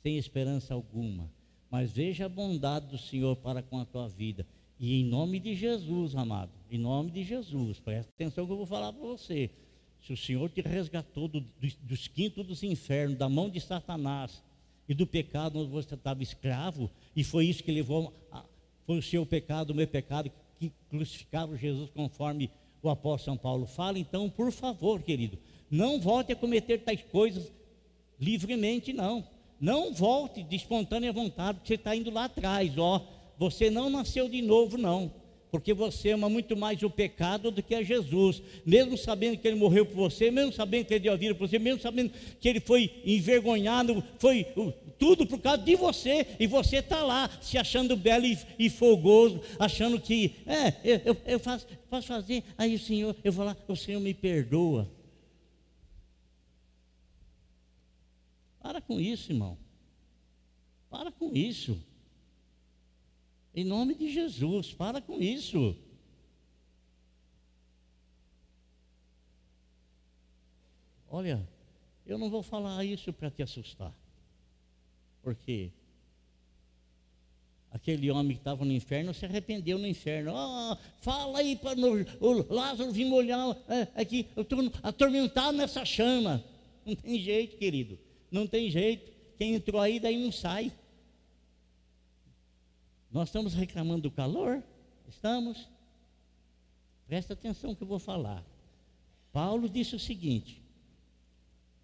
Sem 0.04 0.18
esperança 0.18 0.74
alguma. 0.74 1.30
Mas 1.70 1.92
veja 1.92 2.26
a 2.26 2.30
bondade 2.30 2.88
do 2.88 2.98
Senhor 2.98 3.36
para 3.38 3.64
com 3.64 3.80
a 3.80 3.86
tua 3.86 4.08
vida. 4.08 4.46
E 4.80 5.00
em 5.00 5.06
nome 5.06 5.40
de 5.40 5.56
Jesus, 5.56 6.16
amado, 6.16 6.52
em 6.70 6.78
nome 6.78 7.12
de 7.12 7.24
Jesus, 7.24 7.80
presta 7.80 8.12
atenção 8.12 8.46
que 8.46 8.52
eu 8.52 8.58
vou 8.58 8.66
falar 8.66 8.92
para 8.92 9.02
você. 9.02 9.50
Se 10.02 10.12
o 10.12 10.18
Senhor 10.18 10.50
te 10.50 10.62
resgatou 10.62 11.28
do, 11.28 11.40
dos, 11.40 11.76
dos 11.76 12.08
quintos 12.08 12.46
dos 12.46 12.64
infernos, 12.64 13.18
da 13.18 13.30
mão 13.30 13.50
de 13.50 13.62
Satanás 13.62 14.44
e 14.92 14.94
do 14.94 15.08
pecado 15.08 15.58
onde 15.58 15.72
você 15.72 15.96
estava 15.96 16.22
escravo, 16.22 16.92
e 17.16 17.24
foi 17.24 17.46
isso 17.46 17.64
que 17.64 17.72
levou, 17.72 18.14
a, 18.30 18.44
foi 18.86 18.98
o 18.98 19.02
seu 19.02 19.26
pecado, 19.26 19.70
o 19.70 19.74
meu 19.74 19.88
pecado, 19.88 20.30
que 20.60 20.70
crucificaram 20.90 21.56
Jesus 21.56 21.90
conforme 21.92 22.52
o 22.84 22.90
apóstolo 22.90 23.38
São 23.38 23.38
Paulo 23.38 23.66
fala. 23.66 23.98
Então, 23.98 24.30
por 24.30 24.52
favor, 24.52 25.02
querido, 25.02 25.38
não 25.70 25.98
volte 25.98 26.34
a 26.34 26.36
cometer 26.36 26.80
tais 26.80 27.02
coisas 27.04 27.50
livremente, 28.20 28.92
não. 28.92 29.26
Não 29.62 29.94
volte 29.94 30.44
de 30.44 30.58
espontânea 30.58 31.14
vontade, 31.14 31.60
porque 31.60 31.70
você 31.70 31.76
está 31.76 31.96
indo 31.96 32.12
lá 32.12 32.26
atrás, 32.26 32.78
ó. 32.78 33.02
Você 33.38 33.70
não 33.70 33.90
nasceu 33.90 34.28
de 34.28 34.42
novo, 34.42 34.78
não 34.78 35.21
porque 35.52 35.74
você 35.74 36.12
ama 36.12 36.30
muito 36.30 36.56
mais 36.56 36.82
o 36.82 36.90
pecado 36.90 37.52
do 37.52 37.62
que 37.62 37.76
a 37.76 37.84
Jesus, 37.84 38.42
mesmo 38.66 38.98
sabendo 38.98 39.38
que 39.38 39.46
ele 39.46 39.58
morreu 39.58 39.86
por 39.86 39.96
você, 39.96 40.32
mesmo 40.32 40.54
sabendo 40.54 40.86
que 40.86 40.94
ele 40.94 41.02
deu 41.02 41.14
a 41.14 41.18
vida 41.18 41.36
por 41.36 41.48
você, 41.48 41.60
mesmo 41.60 41.82
sabendo 41.82 42.14
que 42.40 42.48
ele 42.48 42.62
foi 42.62 42.90
envergonhado, 43.06 44.02
foi 44.18 44.48
tudo 44.98 45.28
por 45.28 45.40
causa 45.40 45.62
de 45.62 45.76
você, 45.76 46.26
e 46.40 46.48
você 46.48 46.78
está 46.78 47.04
lá 47.04 47.30
se 47.42 47.58
achando 47.58 47.98
belo 47.98 48.26
e, 48.26 48.38
e 48.58 48.72
achando 49.60 50.00
que, 50.00 50.36
é, 50.48 50.74
eu, 50.86 51.02
eu, 51.04 51.18
eu 51.26 51.40
faço, 51.40 51.68
posso 51.90 52.08
fazer, 52.08 52.44
aí 52.58 52.74
o 52.74 52.80
Senhor, 52.80 53.14
eu 53.22 53.34
vou 53.34 53.44
lá, 53.44 53.58
o 53.68 53.76
Senhor 53.76 54.00
me 54.00 54.14
perdoa. 54.14 54.90
Para 58.62 58.80
com 58.80 59.02
isso, 59.02 59.34
irmão. 59.34 59.58
Para 60.90 61.12
com 61.12 61.36
isso. 61.36 61.78
Em 63.54 63.66
nome 63.66 63.96
de 63.96 64.12
Jesus, 64.12 64.74
para 64.74 65.02
com 65.02 65.22
isso. 65.22 65.76
Olha, 71.10 71.46
eu 72.06 72.18
não 72.18 72.30
vou 72.30 72.42
falar 72.42 72.86
isso 72.86 73.12
para 73.12 73.30
te 73.30 73.44
assustar. 73.44 73.94
Porque 75.22 75.72
aquele 77.70 78.10
homem 78.10 78.34
que 78.34 78.42
estava 78.42 78.64
no 78.64 78.72
inferno 78.72 79.14
se 79.14 79.26
arrependeu 79.26 79.78
no 79.78 79.86
inferno. 79.86 80.32
Oh, 80.34 80.78
fala 81.02 81.40
aí 81.40 81.58
para 81.58 81.78
o 81.80 82.54
Lázaro 82.54 82.92
vir 82.92 83.06
molhar 83.06 83.58
é, 83.68 83.88
aqui, 84.02 84.28
eu 84.36 84.44
estou 84.44 84.60
atormentado 84.82 85.58
nessa 85.58 85.84
chama. 85.84 86.44
Não 86.86 86.96
tem 86.96 87.20
jeito, 87.20 87.58
querido. 87.58 88.00
Não 88.32 88.48
tem 88.48 88.72
jeito. 88.72 89.12
Quem 89.38 89.56
entrou 89.56 89.82
aí, 89.82 90.00
daí 90.00 90.18
não 90.18 90.32
sai. 90.32 90.72
Nós 93.12 93.28
estamos 93.28 93.54
reclamando 93.54 94.04
do 94.04 94.12
calor? 94.12 94.64
Estamos? 95.10 95.70
Presta 97.08 97.34
atenção 97.34 97.76
que 97.76 97.84
eu 97.84 97.88
vou 97.88 98.00
falar. 98.00 98.46
Paulo 99.34 99.68
disse 99.68 99.96
o 99.96 100.00
seguinte: 100.00 100.62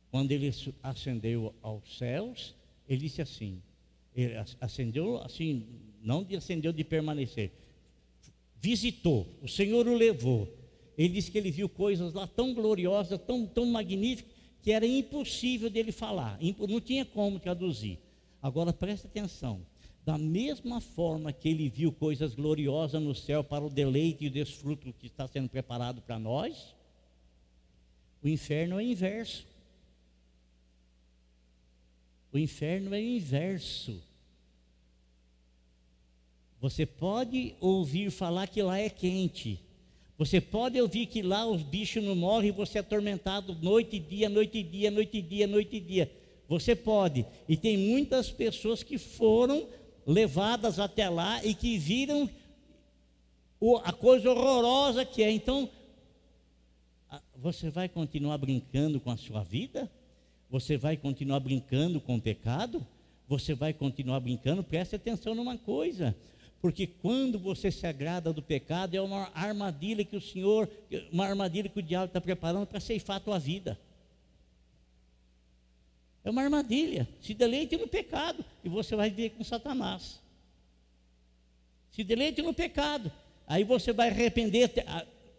quando 0.10 0.32
ele 0.32 0.50
ascendeu 0.82 1.54
aos 1.62 1.98
céus, 1.98 2.56
ele 2.88 3.02
disse 3.02 3.22
assim: 3.22 3.62
ele 4.16 4.36
ascendeu 4.62 5.22
assim, 5.22 5.68
não 6.02 6.24
de 6.24 6.38
ascendeu 6.38 6.72
de 6.72 6.84
permanecer, 6.84 7.52
visitou, 8.62 9.28
o 9.42 9.50
Senhor 9.50 9.86
o 9.86 9.96
levou. 9.96 10.48
Ele 10.98 11.10
disse 11.10 11.30
que 11.30 11.38
ele 11.38 11.52
viu 11.52 11.70
coisas 11.70 12.14
lá 12.14 12.26
tão 12.26 12.54
gloriosas, 12.54 13.20
tão, 13.20 13.46
tão 13.46 13.66
magníficas, 13.68 14.34
que 14.64 14.72
era 14.72 14.88
impossível 14.88 15.70
dele 15.70 15.92
falar, 15.92 16.40
não 16.68 16.82
tinha 16.82 17.06
como 17.06 17.40
traduzir. 17.40 18.00
Agora 18.42 18.74
presta 18.74 19.08
atenção 19.08 19.62
da 20.08 20.18
mesma 20.18 20.80
forma 20.80 21.34
que 21.34 21.50
ele 21.50 21.68
viu 21.68 21.92
coisas 21.92 22.34
gloriosas 22.34 23.04
no 23.04 23.14
céu 23.14 23.44
para 23.44 23.66
o 23.66 23.70
deleite 23.70 24.24
e 24.24 24.28
o 24.30 24.32
desfruto 24.32 24.94
que 24.94 25.08
está 25.08 25.28
sendo 25.28 25.50
preparado 25.50 26.02
para 26.02 26.18
nós, 26.18 26.74
o 28.24 28.30
inferno 28.30 28.80
é 28.80 28.86
inverso. 28.86 29.46
O 32.32 32.38
inferno 32.38 32.96
é 32.96 33.04
inverso. 33.04 34.02
Você 36.62 36.86
pode 36.86 37.54
ouvir 37.60 38.10
falar 38.10 38.48
que 38.48 38.62
lá 38.62 38.80
é 38.80 38.90
quente. 38.90 39.60
Você 40.18 40.40
pode 40.40 40.80
ouvir 40.80 41.08
que 41.08 41.22
lá 41.22 41.46
os 41.46 41.62
bichos 41.64 42.02
não 42.02 42.16
morrem 42.16 42.48
e 42.48 42.54
você 42.54 42.78
é 42.78 42.82
atormentado 42.82 43.54
noite 43.62 43.98
e 43.98 44.00
dia, 44.00 44.30
noite 44.30 44.60
e 44.60 44.64
dia, 44.64 44.90
noite 44.90 45.18
e 45.18 45.22
dia, 45.22 45.48
noite 45.48 45.76
e 45.76 45.82
dia. 45.82 46.10
Você 46.48 46.78
pode. 46.78 47.26
E 47.50 47.58
tem 47.58 47.76
muitas 47.76 48.32
pessoas 48.32 48.84
que 48.84 48.98
foram 48.98 49.68
levadas 50.08 50.80
até 50.80 51.10
lá 51.10 51.44
e 51.44 51.54
que 51.54 51.78
viram 51.78 52.30
a 53.84 53.92
coisa 53.92 54.32
horrorosa 54.32 55.04
que 55.04 55.22
é. 55.22 55.30
Então, 55.30 55.70
você 57.36 57.70
vai 57.70 57.90
continuar 57.90 58.38
brincando 58.38 59.02
com 59.02 59.12
a 59.12 59.18
sua 59.18 59.44
vida? 59.44 59.92
Você 60.50 60.78
vai 60.78 60.96
continuar 60.96 61.42
brincando 61.42 62.00
com 62.00 62.16
o 62.16 62.22
pecado? 62.22 62.88
Você 63.28 63.54
vai 63.54 63.74
continuar 63.74 64.22
brincando? 64.22 64.64
Preste 64.64 64.96
atenção 64.96 65.36
numa 65.36 65.58
coisa. 65.58 66.16
Porque 66.62 66.88
quando 66.88 67.38
você 67.38 67.70
se 67.70 67.86
agrada 67.86 68.32
do 68.32 68.42
pecado, 68.42 68.96
é 68.96 69.02
uma 69.02 69.30
armadilha 69.34 70.06
que 70.06 70.16
o 70.16 70.22
Senhor, 70.22 70.70
uma 71.12 71.28
armadilha 71.28 71.70
que 71.70 71.80
o 71.80 71.84
diabo 71.84 72.06
está 72.06 72.22
preparando 72.22 72.66
para 72.66 72.80
ceifar 72.80 73.18
a 73.18 73.20
tua 73.20 73.38
vida. 73.38 73.78
É 76.28 76.30
uma 76.30 76.42
armadilha. 76.42 77.08
Se 77.22 77.34
deleite 77.34 77.78
no 77.78 77.88
pecado 77.88 78.44
e 78.62 78.68
você 78.68 78.98
vai 78.98 79.10
viver 79.10 79.30
com 79.30 79.46
Satanás. 79.46 80.20
Se 81.90 82.04
deleite 82.04 82.42
no 82.42 82.54
pecado. 82.54 83.10
Aí 83.48 83.64
você 83.64 83.94
vai 83.94 84.10
arrepender. 84.10 84.70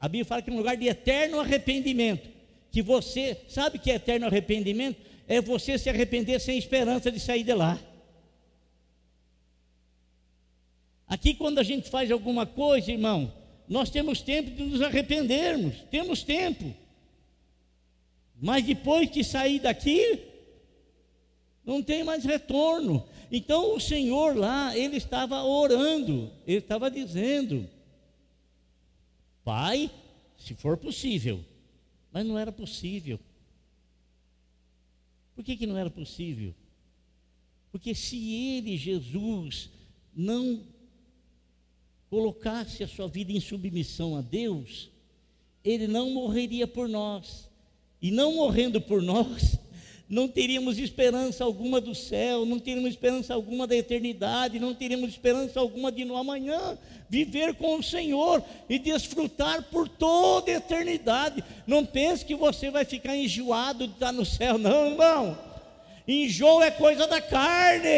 A 0.00 0.09
Bíblia 0.09 0.25
fala 0.25 0.40
que 0.40 0.49
é 0.49 0.52
um 0.54 0.57
lugar 0.57 0.78
de 0.78 0.88
eterno 0.88 1.40
arrependimento. 1.40 2.26
Que 2.73 2.80
você, 2.80 3.37
sabe 3.50 3.78
que 3.78 3.90
é 3.90 3.97
eterno 3.97 4.28
arrependimento? 4.28 4.99
É 5.26 5.42
você 5.42 5.76
se 5.76 5.90
arrepender 5.90 6.40
sem 6.40 6.57
esperança 6.57 7.12
de 7.12 7.21
sair 7.21 7.45
de 7.45 7.52
lá. 7.52 7.78
Aqui, 11.07 11.35
quando 11.35 11.59
a 11.59 11.62
gente 11.62 11.90
faz 11.90 12.11
alguma 12.11 12.47
coisa, 12.47 12.90
irmão, 12.90 13.30
nós 13.68 13.90
temos 13.90 14.23
tempo 14.23 14.50
de 14.52 14.62
nos 14.62 14.80
arrependermos, 14.80 15.83
temos 15.90 16.23
tempo. 16.23 16.75
Mas 18.40 18.64
depois 18.64 19.11
que 19.11 19.23
sair 19.23 19.59
daqui, 19.59 20.27
não 21.68 21.82
tem 21.82 22.02
mais 22.02 22.25
retorno. 22.25 23.06
Então 23.30 23.76
o 23.76 23.80
Senhor 23.80 24.34
lá, 24.34 24.75
ele 24.75 24.96
estava 24.96 25.42
orando, 25.44 26.32
ele 26.46 26.58
estava 26.58 26.90
dizendo: 26.90 27.68
Pai, 29.44 29.90
se 30.38 30.54
for 30.54 30.78
possível, 30.78 31.44
mas 32.10 32.25
não 32.25 32.38
era 32.38 32.50
possível. 32.50 33.20
Por 35.37 35.44
que, 35.44 35.56
que 35.56 35.66
não 35.66 35.76
era 35.76 35.90
possível? 35.90 36.54
Porque 37.70 37.94
se 37.94 38.16
ele, 38.34 38.78
Jesus, 38.78 39.68
não 40.14 40.64
colocasse 42.08 42.82
a 42.82 42.88
sua 42.88 43.06
vida 43.06 43.30
em 43.30 43.40
submissão 43.40 44.16
a 44.16 44.22
Deus, 44.22 44.90
ele 45.62 45.87
não 45.87 46.10
morreria 46.10 46.66
por 46.66 46.88
nós. 46.88 47.48
E 48.00 48.10
não 48.10 48.37
morrendo 48.37 48.80
por 48.80 49.02
nós, 49.02 49.58
não 50.09 50.27
teríamos 50.27 50.79
esperança 50.79 51.45
alguma 51.45 51.81
do 51.81 51.95
céu, 51.95 52.47
não 52.47 52.59
teríamos 52.59 52.91
esperança 52.91 53.35
alguma 53.35 53.67
da 53.67 53.77
eternidade, 53.77 54.59
não 54.59 54.75
teríamos 54.75 55.11
esperança 55.11 55.61
alguma 55.61 55.93
de 55.93 56.05
no 56.05 56.17
amanhã 56.17 56.79
viver 57.11 57.55
com 57.55 57.77
o 57.77 57.83
Senhor 57.83 58.43
e 58.69 58.79
desfrutar 58.79 59.65
por 59.65 59.88
toda 59.88 60.50
a 60.50 60.57
eternidade. 60.57 61.45
Não 61.67 61.85
pense 61.85 62.25
que 62.25 62.35
você 62.35 62.71
vai 62.71 62.85
ficar 62.85 63.17
enjoado 63.17 63.87
de 63.87 63.95
estar 63.95 64.12
no 64.12 64.25
céu, 64.25 64.57
não, 64.57 64.91
irmão. 64.91 65.38
Enjoo 66.07 66.62
é 66.62 66.71
coisa 66.71 67.07
da 67.07 67.21
carne, 67.21 67.91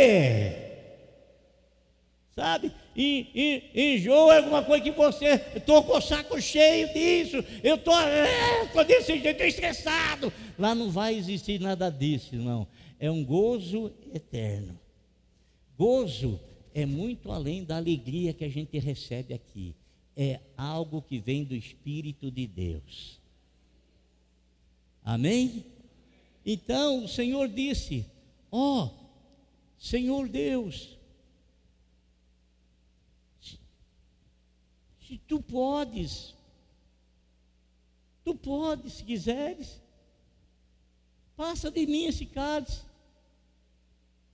sabe? 2.34 2.72
E, 2.94 3.70
e, 3.74 3.94
enjoo 3.94 4.32
é 4.32 4.38
alguma 4.38 4.62
coisa 4.62 4.82
que 4.82 4.90
você, 4.90 5.40
estou 5.54 5.82
com 5.84 5.96
o 5.96 6.00
saco 6.00 6.40
cheio 6.40 6.92
disso, 6.92 7.36
eu 7.62 7.76
estou 7.76 7.98
é, 7.98 8.84
desse 8.84 9.18
jeito, 9.18 9.42
estressado. 9.42 10.32
Lá 10.58 10.74
não 10.74 10.90
vai 10.90 11.14
existir 11.14 11.60
nada 11.60 11.88
disso, 11.90 12.36
não. 12.36 12.66
É 12.98 13.10
um 13.10 13.24
gozo 13.24 13.92
eterno. 14.12 14.78
Gozo 15.78 16.38
é 16.74 16.84
muito 16.84 17.32
além 17.32 17.64
da 17.64 17.76
alegria 17.76 18.34
que 18.34 18.44
a 18.44 18.48
gente 18.48 18.78
recebe 18.78 19.32
aqui. 19.32 19.74
É 20.16 20.40
algo 20.56 21.00
que 21.00 21.18
vem 21.18 21.44
do 21.44 21.54
Espírito 21.54 22.30
de 22.30 22.46
Deus. 22.46 23.18
Amém? 25.04 25.64
Então 26.44 27.04
o 27.04 27.08
Senhor 27.08 27.48
disse: 27.48 28.04
Ó, 28.50 28.84
oh, 28.84 28.90
Senhor 29.78 30.28
Deus, 30.28 30.98
se 33.40 33.58
tu 35.18 35.40
podes, 35.40 36.34
tu 38.24 38.34
podes, 38.34 38.94
se 38.94 39.04
quiseres, 39.04 39.80
passa 41.36 41.70
de 41.70 41.86
mim 41.86 42.04
esse 42.04 42.26
cálice, 42.26 42.82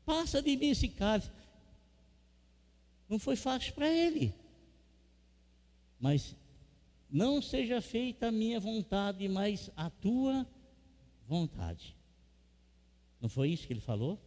passa 0.04 0.42
de 0.42 0.56
mim 0.56 0.70
esse 0.70 0.88
cálice. 0.88 1.30
Não 3.08 3.18
foi 3.18 3.36
fácil 3.36 3.72
para 3.74 3.88
ele, 3.88 4.34
mas 6.00 6.34
não 7.10 7.40
seja 7.40 7.80
feita 7.80 8.28
a 8.28 8.32
minha 8.32 8.58
vontade, 8.58 9.28
mas 9.28 9.70
a 9.76 9.88
tua 9.88 10.46
vontade. 11.26 11.96
Não 13.20 13.28
foi 13.28 13.50
isso 13.50 13.66
que 13.66 13.72
ele 13.72 13.80
falou? 13.80 14.18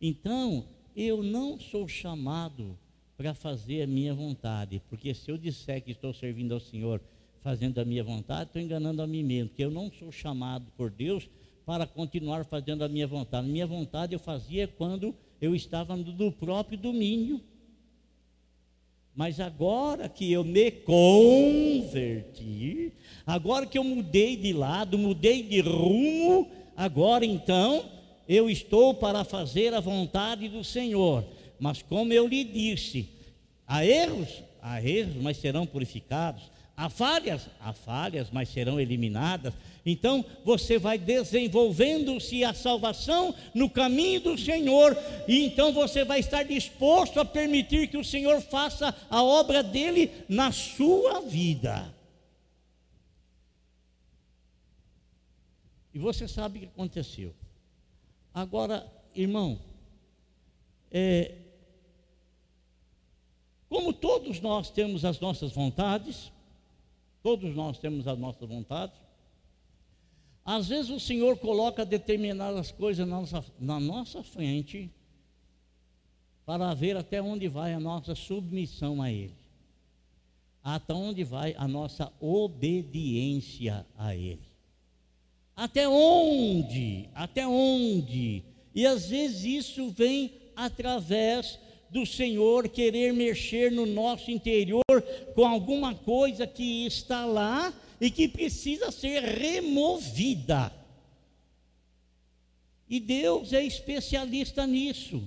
Então, 0.00 0.68
eu 0.94 1.22
não 1.22 1.58
sou 1.58 1.88
chamado 1.88 2.78
para 3.16 3.32
fazer 3.34 3.82
a 3.82 3.86
minha 3.86 4.14
vontade, 4.14 4.82
porque 4.90 5.14
se 5.14 5.30
eu 5.30 5.38
disser 5.38 5.82
que 5.82 5.92
estou 5.92 6.12
servindo 6.12 6.52
ao 6.52 6.60
Senhor 6.60 7.00
fazendo 7.40 7.80
a 7.80 7.84
minha 7.84 8.04
vontade, 8.04 8.50
estou 8.50 8.60
enganando 8.60 9.00
a 9.00 9.06
mim 9.06 9.22
mesmo, 9.22 9.48
porque 9.48 9.64
eu 9.64 9.70
não 9.70 9.90
sou 9.90 10.10
chamado 10.12 10.66
por 10.76 10.90
Deus 10.90 11.30
para 11.64 11.86
continuar 11.86 12.44
fazendo 12.44 12.82
a 12.84 12.88
minha 12.88 13.06
vontade. 13.06 13.46
A 13.46 13.50
minha 13.50 13.66
vontade 13.66 14.12
eu 14.12 14.18
fazia 14.18 14.68
quando 14.68 15.14
eu 15.40 15.54
estava 15.54 15.96
no 15.96 16.32
próprio 16.32 16.76
domínio. 16.78 17.40
Mas 19.14 19.40
agora 19.40 20.08
que 20.08 20.30
eu 20.30 20.44
me 20.44 20.70
converti, 20.70 22.22
agora 23.26 23.64
que 23.64 23.78
eu 23.78 23.84
mudei 23.84 24.36
de 24.36 24.52
lado, 24.52 24.98
mudei 24.98 25.42
de 25.42 25.60
rumo, 25.60 26.50
agora 26.76 27.24
então 27.24 27.88
eu 28.28 28.50
estou 28.50 28.92
para 28.92 29.24
fazer 29.24 29.72
a 29.72 29.80
vontade 29.80 30.48
do 30.48 30.62
Senhor. 30.62 31.24
Mas 31.58 31.82
como 31.82 32.12
eu 32.12 32.26
lhe 32.26 32.44
disse, 32.44 33.08
há 33.66 33.84
erros, 33.84 34.42
há 34.60 34.82
erros, 34.82 35.16
mas 35.16 35.36
serão 35.36 35.66
purificados. 35.66 36.50
Há 36.76 36.90
falhas, 36.90 37.48
há 37.58 37.72
falhas, 37.72 38.28
mas 38.30 38.50
serão 38.50 38.78
eliminadas. 38.78 39.54
Então 39.84 40.22
você 40.44 40.78
vai 40.78 40.98
desenvolvendo-se 40.98 42.44
a 42.44 42.52
salvação 42.52 43.34
no 43.54 43.70
caminho 43.70 44.20
do 44.20 44.36
Senhor, 44.36 44.94
e 45.26 45.44
então 45.44 45.72
você 45.72 46.04
vai 46.04 46.20
estar 46.20 46.42
disposto 46.42 47.18
a 47.18 47.24
permitir 47.24 47.88
que 47.88 47.96
o 47.96 48.04
Senhor 48.04 48.42
faça 48.42 48.94
a 49.08 49.22
obra 49.22 49.62
dele 49.62 50.10
na 50.28 50.52
sua 50.52 51.20
vida. 51.20 51.94
E 55.94 55.98
você 55.98 56.28
sabe 56.28 56.58
o 56.58 56.60
que 56.60 56.66
aconteceu. 56.66 57.32
Agora, 58.34 58.86
irmão, 59.14 59.58
é, 60.90 61.36
como 63.76 63.92
todos 63.92 64.40
nós 64.40 64.70
temos 64.70 65.04
as 65.04 65.20
nossas 65.20 65.52
vontades, 65.52 66.32
todos 67.22 67.54
nós 67.54 67.76
temos 67.76 68.08
as 68.08 68.18
nossas 68.18 68.48
vontades, 68.48 68.98
às 70.42 70.68
vezes 70.68 70.90
o 70.90 70.98
Senhor 70.98 71.36
coloca 71.36 71.84
determinadas 71.84 72.72
coisas 72.72 73.06
na 73.06 73.20
nossa, 73.20 73.44
na 73.60 73.78
nossa 73.78 74.22
frente 74.22 74.90
para 76.46 76.72
ver 76.72 76.96
até 76.96 77.20
onde 77.20 77.48
vai 77.48 77.74
a 77.74 77.78
nossa 77.80 78.14
submissão 78.14 79.02
a 79.02 79.12
Ele, 79.12 79.36
até 80.64 80.94
onde 80.94 81.22
vai 81.22 81.54
a 81.58 81.68
nossa 81.68 82.10
obediência 82.18 83.86
a 83.98 84.16
Ele. 84.16 84.40
Até 85.54 85.86
onde? 85.86 87.10
Até 87.14 87.46
onde? 87.46 88.42
E 88.74 88.86
às 88.86 89.10
vezes 89.10 89.44
isso 89.44 89.90
vem 89.90 90.32
através 90.56 91.58
do 91.90 92.04
Senhor 92.04 92.68
querer 92.68 93.12
mexer 93.12 93.70
no 93.70 93.86
nosso 93.86 94.30
interior 94.30 94.82
com 95.34 95.46
alguma 95.46 95.94
coisa 95.94 96.46
que 96.46 96.86
está 96.86 97.24
lá 97.24 97.72
e 98.00 98.10
que 98.10 98.28
precisa 98.28 98.90
ser 98.90 99.22
removida. 99.22 100.72
E 102.88 103.00
Deus 103.00 103.52
é 103.52 103.64
especialista 103.64 104.66
nisso. 104.66 105.22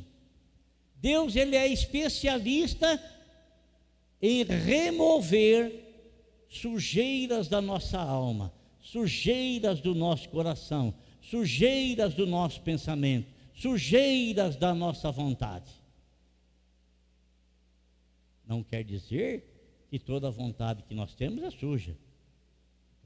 Deus 0.96 1.36
ele 1.36 1.56
é 1.56 1.68
especialista 1.68 3.02
em 4.22 4.44
remover 4.44 5.72
sujeiras 6.50 7.48
da 7.48 7.62
nossa 7.62 8.00
alma, 8.00 8.52
sujeiras 8.82 9.80
do 9.80 9.96
nosso 9.96 10.28
coração, 10.30 10.94
sujeiras 11.22 12.14
do 12.14 12.26
nosso 12.26 12.62
pensamento, 12.62 13.28
sujeiras 13.54 14.56
da 14.56 14.74
nossa 14.74 15.12
vontade. 15.12 15.79
Não 18.50 18.64
quer 18.64 18.84
dizer 18.84 19.44
que 19.92 20.00
toda 20.00 20.32
vontade 20.32 20.82
que 20.82 20.96
nós 20.96 21.14
temos 21.14 21.44
é 21.44 21.52
suja. 21.52 21.96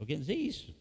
Eu 0.00 0.06
quero 0.06 0.20
dizer 0.20 0.34
isso. 0.34 0.74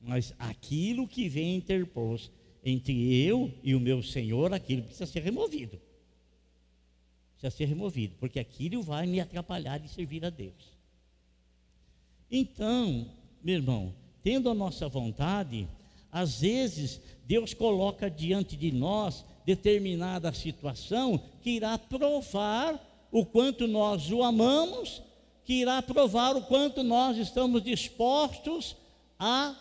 Mas 0.00 0.34
aquilo 0.40 1.06
que 1.06 1.28
vem 1.28 1.54
interpor 1.54 2.20
entre 2.64 3.24
eu 3.24 3.54
e 3.62 3.76
o 3.76 3.80
meu 3.80 4.02
Senhor, 4.02 4.52
aquilo 4.52 4.82
precisa 4.82 5.06
ser 5.06 5.20
removido. 5.20 5.80
Precisa 7.34 7.56
ser 7.56 7.66
removido, 7.66 8.16
porque 8.18 8.40
aquilo 8.40 8.82
vai 8.82 9.06
me 9.06 9.20
atrapalhar 9.20 9.78
de 9.78 9.88
servir 9.88 10.24
a 10.24 10.30
Deus. 10.30 10.76
Então, 12.28 13.08
meu 13.40 13.54
irmão, 13.54 13.94
tendo 14.20 14.50
a 14.50 14.54
nossa 14.54 14.88
vontade, 14.88 15.68
às 16.10 16.40
vezes 16.40 17.00
Deus 17.24 17.54
coloca 17.54 18.10
diante 18.10 18.56
de 18.56 18.72
nós 18.72 19.24
determinada 19.44 20.32
situação 20.32 21.22
que 21.40 21.50
irá 21.50 21.78
provar 21.78 22.80
o 23.10 23.24
quanto 23.24 23.66
nós 23.66 24.10
o 24.10 24.22
amamos, 24.22 25.02
que 25.44 25.54
irá 25.54 25.80
provar 25.80 26.36
o 26.36 26.42
quanto 26.42 26.82
nós 26.82 27.16
estamos 27.16 27.62
dispostos 27.62 28.76
a 29.18 29.54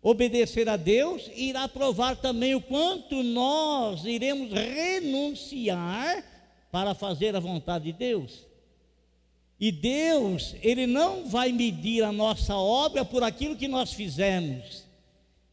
obedecer 0.00 0.68
a 0.68 0.76
Deus, 0.76 1.28
e 1.34 1.48
irá 1.48 1.66
provar 1.66 2.16
também 2.16 2.54
o 2.54 2.60
quanto 2.60 3.22
nós 3.22 4.04
iremos 4.04 4.52
renunciar 4.52 6.24
para 6.70 6.94
fazer 6.94 7.34
a 7.34 7.40
vontade 7.40 7.86
de 7.86 7.92
Deus. 7.92 8.46
E 9.58 9.72
Deus, 9.72 10.54
Ele 10.62 10.86
não 10.86 11.26
vai 11.28 11.50
medir 11.50 12.04
a 12.04 12.12
nossa 12.12 12.54
obra 12.54 13.04
por 13.04 13.24
aquilo 13.24 13.56
que 13.56 13.66
nós 13.66 13.92
fizemos, 13.92 14.84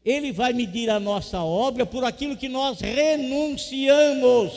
Ele 0.04 0.30
vai 0.30 0.52
medir 0.52 0.90
a 0.90 1.00
nossa 1.00 1.42
obra 1.42 1.84
por 1.84 2.04
aquilo 2.04 2.36
que 2.36 2.48
nós 2.48 2.80
renunciamos, 2.80 4.52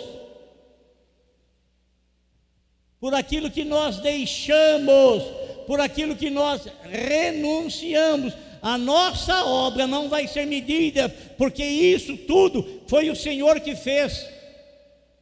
por 3.00 3.14
aquilo 3.14 3.50
que 3.50 3.64
nós 3.64 4.00
deixamos, 4.00 5.24
por 5.66 5.80
aquilo 5.80 6.16
que 6.16 6.30
nós 6.30 6.68
renunciamos. 6.84 8.34
A 8.62 8.78
nossa 8.78 9.46
obra 9.46 9.86
não 9.86 10.10
vai 10.10 10.28
ser 10.28 10.46
medida, 10.46 11.08
porque 11.38 11.64
isso 11.64 12.18
tudo 12.18 12.82
foi 12.88 13.10
o 13.10 13.16
Senhor 13.16 13.60
que 13.60 13.76
fez. 13.76 14.28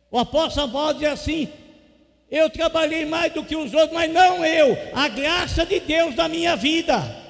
O 0.10 0.18
apóstolo 0.18 0.72
Paulo 0.72 0.94
diz 0.94 1.10
assim: 1.10 1.50
eu 2.32 2.50
trabalhei 2.50 3.06
mais 3.06 3.34
do 3.34 3.44
que 3.44 3.56
os 3.56 3.74
outros, 3.74 3.94
mas 3.94 4.12
não 4.12 4.46
eu, 4.46 4.78
a 4.94 5.08
graça 5.08 5.66
de 5.66 5.80
Deus 5.80 6.16
na 6.16 6.28
minha 6.28 6.56
vida. 6.56 7.24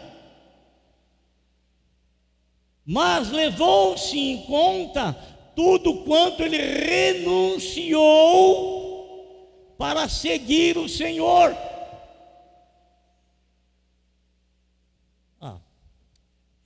Mas 2.86 3.32
levou-se 3.32 4.18
em 4.18 4.44
conta 4.44 5.16
tudo 5.56 6.04
quanto 6.04 6.44
ele 6.44 6.58
renunciou 6.58 8.75
para 9.78 10.08
seguir 10.08 10.78
o 10.78 10.88
Senhor. 10.88 11.56
Ah, 15.40 15.60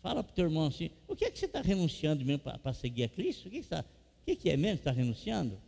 fala 0.02 0.24
para 0.24 0.32
o 0.32 0.36
teu 0.36 0.45
irmão 0.45 0.67
assim: 0.67 0.91
o 1.08 1.15
que 1.15 1.26
é 1.26 1.32
que 1.32 1.39
você 1.39 1.45
está 1.45 1.62
renunciando 1.62 2.24
mesmo 2.24 2.39
para 2.39 2.74
seguir 2.74 3.04
a 3.04 3.10
Cristo? 3.10 3.48
O 3.48 3.52
que, 3.52 3.62
que, 3.62 3.67
tá, 3.67 3.82
o 4.22 4.26
que, 4.26 4.36
que 4.36 4.50
é 4.50 4.58
mesmo 4.58 4.78
que 4.78 4.82
está 4.82 4.91
renunciando? 4.91 5.60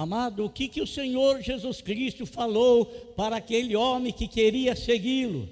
Amado, 0.00 0.46
o 0.46 0.48
que, 0.48 0.66
que 0.66 0.80
o 0.80 0.86
Senhor 0.86 1.42
Jesus 1.42 1.82
Cristo 1.82 2.24
falou 2.24 2.86
para 3.14 3.36
aquele 3.36 3.76
homem 3.76 4.10
que 4.10 4.26
queria 4.26 4.74
segui-lo? 4.74 5.42
O 5.42 5.48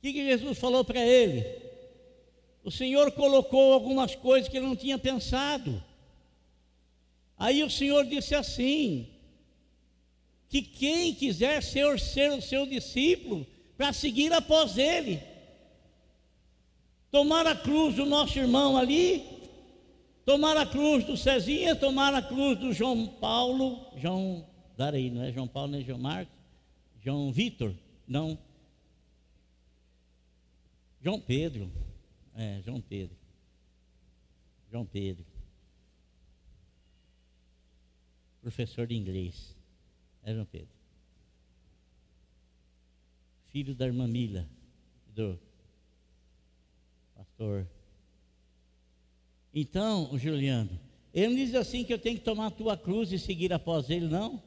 que, 0.00 0.10
que 0.10 0.24
Jesus 0.24 0.56
falou 0.56 0.82
para 0.82 1.04
ele? 1.04 1.44
O 2.64 2.70
Senhor 2.70 3.12
colocou 3.12 3.74
algumas 3.74 4.14
coisas 4.14 4.48
que 4.48 4.56
ele 4.56 4.64
não 4.64 4.74
tinha 4.74 4.96
pensado. 4.96 5.84
Aí 7.36 7.62
o 7.62 7.68
Senhor 7.68 8.06
disse 8.06 8.34
assim: 8.34 9.06
que 10.48 10.62
quem 10.62 11.14
quiser 11.14 11.62
ser, 11.62 12.00
ser 12.00 12.32
o 12.32 12.40
seu 12.40 12.64
discípulo, 12.64 13.46
para 13.76 13.92
seguir 13.92 14.32
após 14.32 14.78
ele, 14.78 15.22
tomar 17.10 17.46
a 17.46 17.54
cruz 17.54 17.96
do 17.96 18.06
nosso 18.06 18.38
irmão 18.38 18.78
ali, 18.78 19.35
Tomar 20.26 20.56
a 20.56 20.66
cruz 20.66 21.04
do 21.04 21.16
Cezinha, 21.16 21.76
tomar 21.76 22.12
a 22.12 22.20
cruz 22.20 22.58
do 22.58 22.72
João 22.72 23.06
Paulo, 23.06 23.96
João, 23.96 24.44
darei, 24.76 25.08
não 25.08 25.22
é 25.22 25.30
João 25.30 25.46
Paulo 25.46 25.70
nem 25.70 25.84
João 25.84 26.00
Marcos, 26.00 26.34
João 27.00 27.32
Vitor, 27.32 27.72
não. 28.08 28.36
João 31.00 31.20
Pedro, 31.20 31.70
é, 32.34 32.60
João 32.62 32.80
Pedro. 32.80 33.16
João 34.68 34.84
Pedro. 34.84 35.24
Professor 38.42 38.84
de 38.84 38.96
inglês. 38.96 39.56
É 40.24 40.34
João 40.34 40.44
Pedro. 40.44 40.74
Filho 43.44 43.76
da 43.76 43.86
irmã 43.86 44.08
Mila, 44.08 44.44
do 45.14 45.38
pastor 47.14 47.64
então, 49.58 50.10
Juliano, 50.18 50.78
ele 51.14 51.28
não 51.28 51.34
diz 51.34 51.54
assim 51.54 51.82
que 51.82 51.90
eu 51.90 51.98
tenho 51.98 52.18
que 52.18 52.22
tomar 52.22 52.48
a 52.48 52.50
tua 52.50 52.76
cruz 52.76 53.10
e 53.10 53.18
seguir 53.18 53.54
após 53.54 53.88
ele, 53.88 54.06
não. 54.06 54.42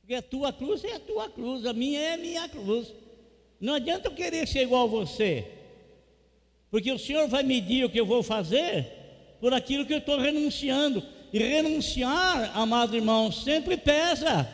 Porque 0.00 0.14
a 0.14 0.22
tua 0.22 0.52
cruz 0.52 0.84
é 0.84 0.92
a 0.92 1.00
tua 1.00 1.28
cruz, 1.28 1.66
a 1.66 1.72
minha 1.72 1.98
é 1.98 2.12
a 2.14 2.16
minha 2.16 2.48
cruz. 2.48 2.94
Não 3.60 3.74
adianta 3.74 4.06
eu 4.06 4.14
querer 4.14 4.46
ser 4.46 4.62
igual 4.62 4.84
a 4.84 4.86
você, 4.86 5.50
porque 6.70 6.92
o 6.92 6.98
Senhor 6.98 7.26
vai 7.26 7.42
medir 7.42 7.84
o 7.84 7.90
que 7.90 7.98
eu 7.98 8.06
vou 8.06 8.22
fazer 8.22 8.86
por 9.40 9.52
aquilo 9.52 9.84
que 9.84 9.94
eu 9.94 9.98
estou 9.98 10.20
renunciando. 10.20 11.02
E 11.32 11.40
renunciar, 11.40 12.56
amado 12.56 12.94
irmão, 12.94 13.32
sempre 13.32 13.76
pesa. 13.76 14.48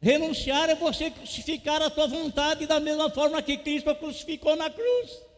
Renunciar 0.00 0.70
é 0.70 0.74
você 0.74 1.10
crucificar 1.10 1.82
a 1.82 1.90
tua 1.90 2.06
vontade 2.06 2.66
da 2.66 2.80
mesma 2.80 3.10
forma 3.10 3.42
que 3.42 3.58
Cristo 3.58 3.94
crucificou 3.94 4.56
na 4.56 4.70
cruz. 4.70 5.29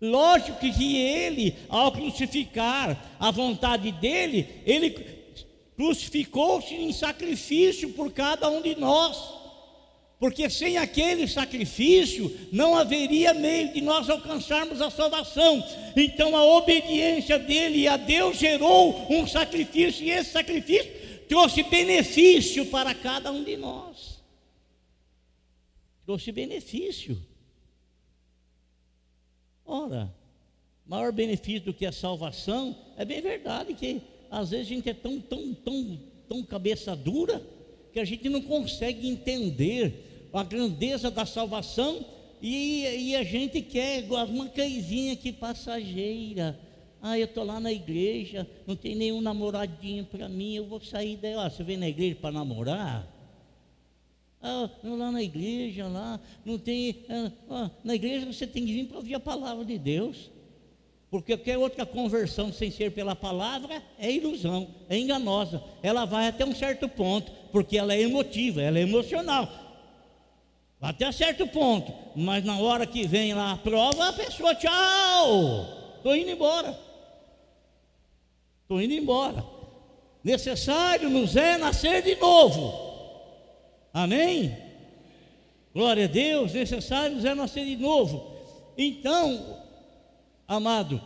Lógico 0.00 0.58
que 0.58 0.96
ele, 0.96 1.56
ao 1.68 1.90
crucificar 1.90 3.16
a 3.18 3.30
vontade 3.30 3.90
dele, 3.92 4.46
ele 4.66 4.90
crucificou-se 5.74 6.74
em 6.74 6.92
sacrifício 6.92 7.90
por 7.90 8.12
cada 8.12 8.50
um 8.50 8.60
de 8.60 8.74
nós. 8.74 9.36
Porque 10.18 10.48
sem 10.48 10.78
aquele 10.78 11.28
sacrifício 11.28 12.34
não 12.50 12.74
haveria 12.74 13.34
meio 13.34 13.72
de 13.72 13.82
nós 13.82 14.08
alcançarmos 14.08 14.80
a 14.80 14.90
salvação. 14.90 15.62
Então 15.94 16.34
a 16.34 16.44
obediência 16.44 17.38
dele 17.38 17.86
a 17.86 17.96
Deus 17.96 18.38
gerou 18.38 19.06
um 19.12 19.26
sacrifício, 19.26 20.04
e 20.04 20.10
esse 20.10 20.30
sacrifício 20.32 20.90
trouxe 21.28 21.62
benefício 21.62 22.66
para 22.66 22.94
cada 22.94 23.30
um 23.30 23.44
de 23.44 23.56
nós. 23.56 24.22
Trouxe 26.06 26.32
benefício. 26.32 27.18
Ora, 29.66 30.12
maior 30.86 31.12
benefício 31.12 31.62
do 31.62 31.74
que 31.74 31.84
a 31.84 31.92
salvação, 31.92 32.76
é 32.96 33.04
bem 33.04 33.20
verdade 33.20 33.74
que 33.74 34.00
às 34.30 34.50
vezes 34.50 34.66
a 34.66 34.68
gente 34.68 34.88
é 34.88 34.94
tão, 34.94 35.20
tão, 35.20 35.52
tão, 35.54 36.00
tão 36.28 36.42
cabeça 36.42 36.94
dura 36.94 37.42
que 37.92 37.98
a 37.98 38.04
gente 38.04 38.28
não 38.28 38.40
consegue 38.42 39.08
entender 39.08 40.28
a 40.32 40.44
grandeza 40.44 41.10
da 41.10 41.24
salvação 41.24 42.04
e, 42.42 42.82
e 42.82 43.16
a 43.16 43.24
gente 43.24 43.62
quer 43.62 44.04
uma 44.10 44.48
coisinha 44.48 45.14
aqui 45.14 45.32
passageira. 45.32 46.58
Ah, 47.00 47.18
eu 47.18 47.24
estou 47.24 47.44
lá 47.44 47.58
na 47.58 47.72
igreja, 47.72 48.46
não 48.66 48.76
tem 48.76 48.94
nenhum 48.94 49.20
namoradinho 49.20 50.04
para 50.04 50.28
mim, 50.28 50.56
eu 50.56 50.66
vou 50.66 50.80
sair 50.80 51.16
daí. 51.16 51.34
Ó, 51.34 51.48
você 51.48 51.62
vem 51.62 51.76
na 51.76 51.88
igreja 51.88 52.16
para 52.16 52.32
namorar? 52.32 53.15
Ah, 54.46 54.70
lá 54.84 55.10
na 55.10 55.22
igreja, 55.22 55.88
lá, 55.88 56.20
não 56.44 56.56
tem. 56.56 57.04
Ah, 57.08 57.32
ah, 57.50 57.70
na 57.82 57.94
igreja 57.94 58.24
você 58.24 58.46
tem 58.46 58.64
que 58.64 58.72
vir 58.72 58.86
para 58.86 58.98
ouvir 58.98 59.14
a 59.14 59.20
palavra 59.20 59.64
de 59.64 59.76
Deus. 59.76 60.30
Porque 61.10 61.36
qualquer 61.36 61.58
outra 61.58 61.86
conversão 61.86 62.52
sem 62.52 62.70
ser 62.70 62.90
pela 62.92 63.16
palavra 63.16 63.82
é 63.98 64.10
ilusão, 64.10 64.68
é 64.88 64.98
enganosa. 64.98 65.62
Ela 65.82 66.04
vai 66.04 66.28
até 66.28 66.44
um 66.44 66.54
certo 66.54 66.88
ponto, 66.88 67.32
porque 67.52 67.78
ela 67.78 67.94
é 67.94 68.02
emotiva, 68.02 68.60
ela 68.60 68.78
é 68.78 68.82
emocional. 68.82 69.48
Até 70.80 71.10
certo 71.10 71.46
ponto, 71.46 71.92
mas 72.14 72.44
na 72.44 72.58
hora 72.58 72.86
que 72.86 73.06
vem 73.06 73.34
lá 73.34 73.52
a 73.52 73.56
prova, 73.56 74.08
a 74.08 74.12
pessoa, 74.12 74.54
tchau, 74.54 75.96
estou 75.96 76.14
indo 76.14 76.30
embora. 76.30 76.78
Estou 78.62 78.80
indo 78.80 78.92
embora. 78.92 79.44
Necessário 80.22 81.08
nos 81.08 81.36
é 81.36 81.56
nascer 81.56 82.02
de 82.02 82.16
novo. 82.16 82.85
Amém? 83.96 84.54
Glória 85.72 86.04
a 86.04 86.06
Deus, 86.06 86.52
necessário 86.52 87.26
é 87.26 87.34
nascer 87.34 87.64
de 87.64 87.76
novo. 87.76 88.30
Então, 88.76 89.56
amado, 90.46 91.00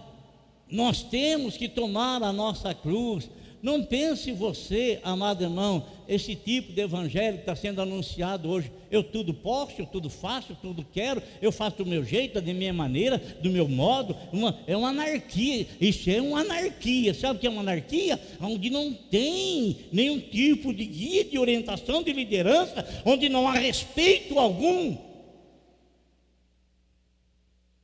nós 0.68 1.00
temos 1.00 1.56
que 1.56 1.68
tomar 1.68 2.20
a 2.20 2.32
nossa 2.32 2.74
cruz, 2.74 3.30
não 3.62 3.84
pense 3.84 4.32
você, 4.32 4.98
amado 5.04 5.44
irmão, 5.44 5.86
esse 6.10 6.34
tipo 6.34 6.72
de 6.72 6.80
evangelho 6.80 7.36
que 7.36 7.42
está 7.42 7.54
sendo 7.54 7.80
anunciado 7.80 8.50
hoje. 8.50 8.72
Eu 8.90 9.04
tudo 9.04 9.32
posso, 9.32 9.80
eu 9.80 9.86
tudo 9.86 10.10
faço, 10.10 10.50
eu 10.50 10.56
tudo 10.56 10.84
quero, 10.92 11.22
eu 11.40 11.52
faço 11.52 11.76
do 11.76 11.86
meu 11.86 12.04
jeito, 12.04 12.40
da 12.40 12.52
minha 12.52 12.72
maneira, 12.72 13.16
do 13.16 13.48
meu 13.48 13.68
modo. 13.68 14.16
Uma, 14.32 14.58
é 14.66 14.76
uma 14.76 14.88
anarquia. 14.88 15.68
Isso 15.80 16.10
é 16.10 16.20
uma 16.20 16.40
anarquia. 16.40 17.14
Sabe 17.14 17.36
o 17.36 17.40
que 17.40 17.46
é 17.46 17.50
uma 17.50 17.60
anarquia? 17.60 18.20
Onde 18.40 18.68
não 18.70 18.92
tem 18.92 19.86
nenhum 19.92 20.18
tipo 20.18 20.74
de 20.74 20.84
guia, 20.84 21.24
de 21.24 21.38
orientação, 21.38 22.02
de 22.02 22.12
liderança, 22.12 22.84
onde 23.04 23.28
não 23.28 23.46
há 23.46 23.52
respeito 23.52 24.36
algum. 24.36 24.98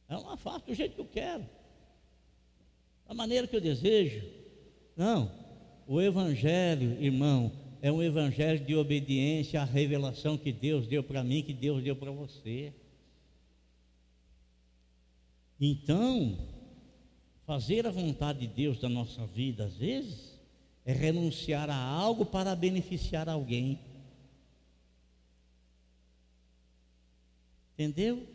É 0.08 0.16
uma 0.16 0.36
faço 0.36 0.66
do 0.66 0.74
jeito 0.74 0.96
que 0.96 1.00
eu 1.00 1.06
quero, 1.06 1.48
da 3.06 3.14
maneira 3.14 3.46
que 3.46 3.54
eu 3.54 3.60
desejo. 3.60 4.24
Não. 4.96 5.30
O 5.86 6.00
Evangelho, 6.00 7.00
irmão, 7.00 7.52
é 7.82 7.90
um 7.92 8.02
evangelho 8.02 8.64
de 8.64 8.74
obediência 8.74 9.60
à 9.60 9.64
revelação 9.64 10.36
que 10.36 10.52
Deus 10.52 10.86
deu 10.86 11.02
para 11.02 11.22
mim, 11.22 11.42
que 11.42 11.52
Deus 11.52 11.82
deu 11.82 11.94
para 11.94 12.10
você. 12.10 12.72
Então, 15.60 16.38
fazer 17.46 17.86
a 17.86 17.90
vontade 17.90 18.40
de 18.40 18.46
Deus 18.46 18.80
da 18.80 18.88
nossa 18.88 19.26
vida, 19.26 19.64
às 19.64 19.76
vezes, 19.76 20.38
é 20.84 20.92
renunciar 20.92 21.70
a 21.70 21.76
algo 21.76 22.24
para 22.24 22.54
beneficiar 22.54 23.28
alguém. 23.28 23.78
Entendeu? 27.74 28.26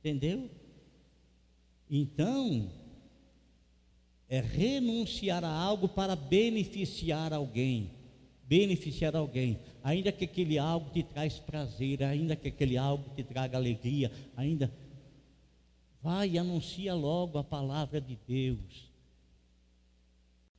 Entendeu? 0.00 0.50
Então, 1.90 2.70
é 4.28 4.40
renunciar 4.40 5.44
a 5.44 5.50
algo 5.50 5.88
para 5.88 6.16
beneficiar 6.16 7.32
alguém. 7.32 7.90
Beneficiar 8.44 9.16
alguém, 9.16 9.58
ainda 9.82 10.12
que 10.12 10.24
aquele 10.24 10.58
algo 10.58 10.90
te 10.90 11.02
traz 11.02 11.38
prazer, 11.38 12.02
ainda 12.02 12.36
que 12.36 12.48
aquele 12.48 12.76
algo 12.76 13.08
te 13.14 13.22
traga 13.22 13.56
alegria, 13.56 14.10
ainda 14.36 14.70
vai 16.02 16.30
e 16.30 16.38
anuncia 16.38 16.94
logo 16.94 17.38
a 17.38 17.44
palavra 17.44 18.00
de 18.00 18.18
Deus. 18.26 18.90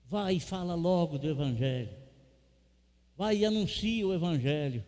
Vai 0.09 0.35
e 0.35 0.39
fala 0.39 0.73
logo 0.75 1.17
do 1.17 1.27
Evangelho. 1.27 1.89
Vai 3.17 3.37
e 3.37 3.45
anuncia 3.45 4.07
o 4.07 4.13
Evangelho. 4.13 4.83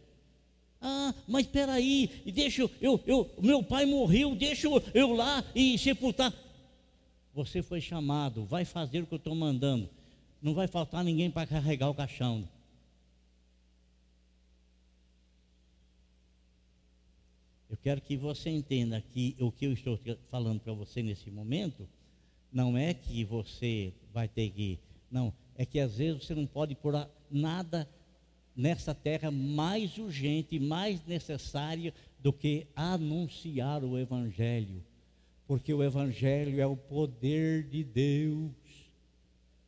Ah, 0.81 1.13
mas 1.27 1.45
espera 1.45 1.73
aí, 1.73 2.09
deixa 2.25 2.61
eu, 2.61 2.71
eu, 2.79 3.03
eu, 3.05 3.31
meu 3.41 3.63
pai 3.63 3.85
morreu, 3.85 4.35
deixa 4.35 4.67
eu, 4.67 4.81
eu 4.93 5.13
lá 5.13 5.43
e 5.53 5.77
sepultar. 5.77 6.33
Você 7.33 7.61
foi 7.61 7.81
chamado, 7.81 8.45
vai 8.45 8.63
fazer 8.63 9.01
o 9.01 9.07
que 9.07 9.13
eu 9.13 9.17
estou 9.17 9.35
mandando. 9.35 9.89
Não 10.41 10.53
vai 10.53 10.67
faltar 10.67 11.03
ninguém 11.03 11.29
para 11.29 11.47
carregar 11.47 11.89
o 11.89 11.95
caixão. 11.95 12.47
Eu 17.69 17.77
quero 17.77 18.01
que 18.01 18.15
você 18.15 18.49
entenda 18.49 19.01
que 19.01 19.35
o 19.39 19.51
que 19.51 19.65
eu 19.65 19.73
estou 19.73 19.99
falando 20.29 20.59
para 20.59 20.73
você 20.73 21.01
nesse 21.01 21.31
momento 21.31 21.87
não 22.51 22.77
é 22.77 22.93
que 22.93 23.23
você 23.23 23.93
vai 24.13 24.27
ter 24.27 24.49
que. 24.49 24.79
Não, 25.11 25.33
é 25.55 25.65
que 25.65 25.79
às 25.79 25.97
vezes 25.97 26.23
você 26.23 26.35
não 26.35 26.45
pode 26.45 26.75
pôr 26.75 27.07
nada 27.29 27.89
nessa 28.55 28.93
terra 28.93 29.31
mais 29.31 29.97
urgente, 29.97 30.59
mais 30.59 31.05
necessário 31.05 31.93
do 32.19 32.31
que 32.31 32.67
anunciar 32.75 33.83
o 33.83 33.97
Evangelho 33.97 34.83
porque 35.47 35.73
o 35.73 35.83
Evangelho 35.83 36.59
é 36.59 36.65
o 36.65 36.75
poder 36.75 37.63
de 37.69 37.83
Deus 37.83 38.51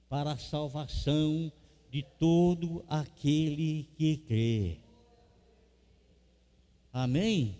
para 0.10 0.32
a 0.32 0.38
salvação 0.38 1.52
de 1.92 2.04
todo 2.18 2.84
aquele 2.90 3.88
que 3.96 4.18
crê. 4.18 4.78
Amém? 6.92 7.56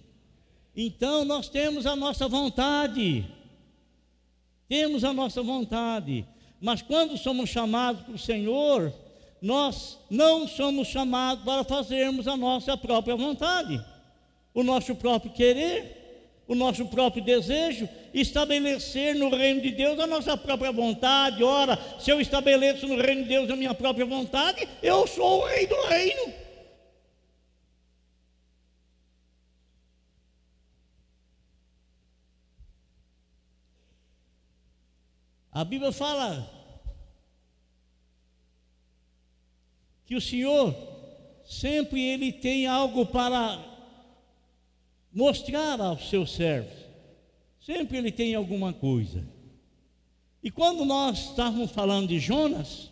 Então 0.78 1.26
nós 1.26 1.50
temos 1.50 1.88
a 1.88 1.96
nossa 1.96 2.28
vontade, 2.28 3.26
temos 4.70 5.04
a 5.04 5.12
nossa 5.12 5.42
vontade, 5.42 6.24
mas 6.62 6.84
quando 6.84 7.18
somos 7.18 7.50
chamados 7.50 8.04
para 8.04 8.14
o 8.14 8.20
Senhor, 8.20 8.94
nós 9.42 9.98
não 10.08 10.48
somos 10.48 10.88
chamados 10.88 11.44
para 11.44 11.64
fazermos 11.64 12.28
a 12.28 12.38
nossa 12.38 12.78
própria 12.78 13.16
vontade, 13.16 13.84
o 14.54 14.62
nosso 14.62 14.94
próprio 14.94 15.34
querer 15.34 15.98
o 16.48 16.56
nosso 16.56 16.86
próprio 16.86 17.22
desejo, 17.22 17.90
estabelecer 18.14 19.14
no 19.16 19.30
reino 19.30 19.60
de 19.60 19.72
Deus 19.72 20.00
a 20.00 20.08
nossa 20.08 20.38
própria 20.38 20.72
vontade. 20.72 21.44
Ora, 21.44 21.78
se 22.00 22.10
eu 22.10 22.22
estabeleço 22.22 22.88
no 22.88 22.96
reino 22.96 23.24
de 23.24 23.30
Deus 23.30 23.52
a 23.52 23.56
minha 23.56 23.74
própria 23.74 24.06
vontade, 24.06 24.68
eu 24.82 25.06
sou 25.06 25.42
o 25.42 25.46
rei 25.46 25.68
do 25.68 25.76
reino. 25.88 26.34
A 35.58 35.64
Bíblia 35.64 35.92
fala 35.92 36.48
que 40.06 40.16
o 40.16 40.22
Senhor 40.22 40.72
sempre 41.44 42.00
ele 42.00 42.32
tem 42.32 42.68
algo 42.68 43.08
para 43.08 43.60
mostrar 45.12 45.82
aos 45.82 46.12
seus 46.12 46.32
servos. 46.36 46.78
Sempre 47.60 47.98
ele 47.98 48.12
tem 48.12 48.36
alguma 48.36 48.72
coisa. 48.72 49.28
E 50.44 50.52
quando 50.52 50.86
nós 50.86 51.30
estávamos 51.30 51.72
falando 51.72 52.10
de 52.10 52.20
Jonas, 52.20 52.92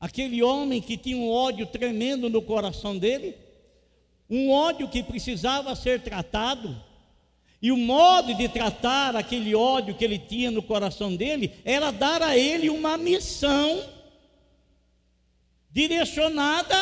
aquele 0.00 0.42
homem 0.42 0.80
que 0.80 0.96
tinha 0.96 1.18
um 1.18 1.30
ódio 1.30 1.66
tremendo 1.66 2.30
no 2.30 2.40
coração 2.40 2.96
dele, 2.96 3.36
um 4.30 4.50
ódio 4.50 4.88
que 4.88 5.02
precisava 5.02 5.76
ser 5.76 6.00
tratado, 6.00 6.82
e 7.62 7.70
o 7.70 7.76
modo 7.76 8.34
de 8.34 8.48
tratar 8.48 9.14
aquele 9.14 9.54
ódio 9.54 9.94
que 9.94 10.04
ele 10.04 10.18
tinha 10.18 10.50
no 10.50 10.62
coração 10.62 11.14
dele 11.14 11.52
era 11.64 11.90
dar 11.90 12.22
a 12.22 12.36
ele 12.36 12.70
uma 12.70 12.96
missão 12.96 13.84
direcionada 15.70 16.76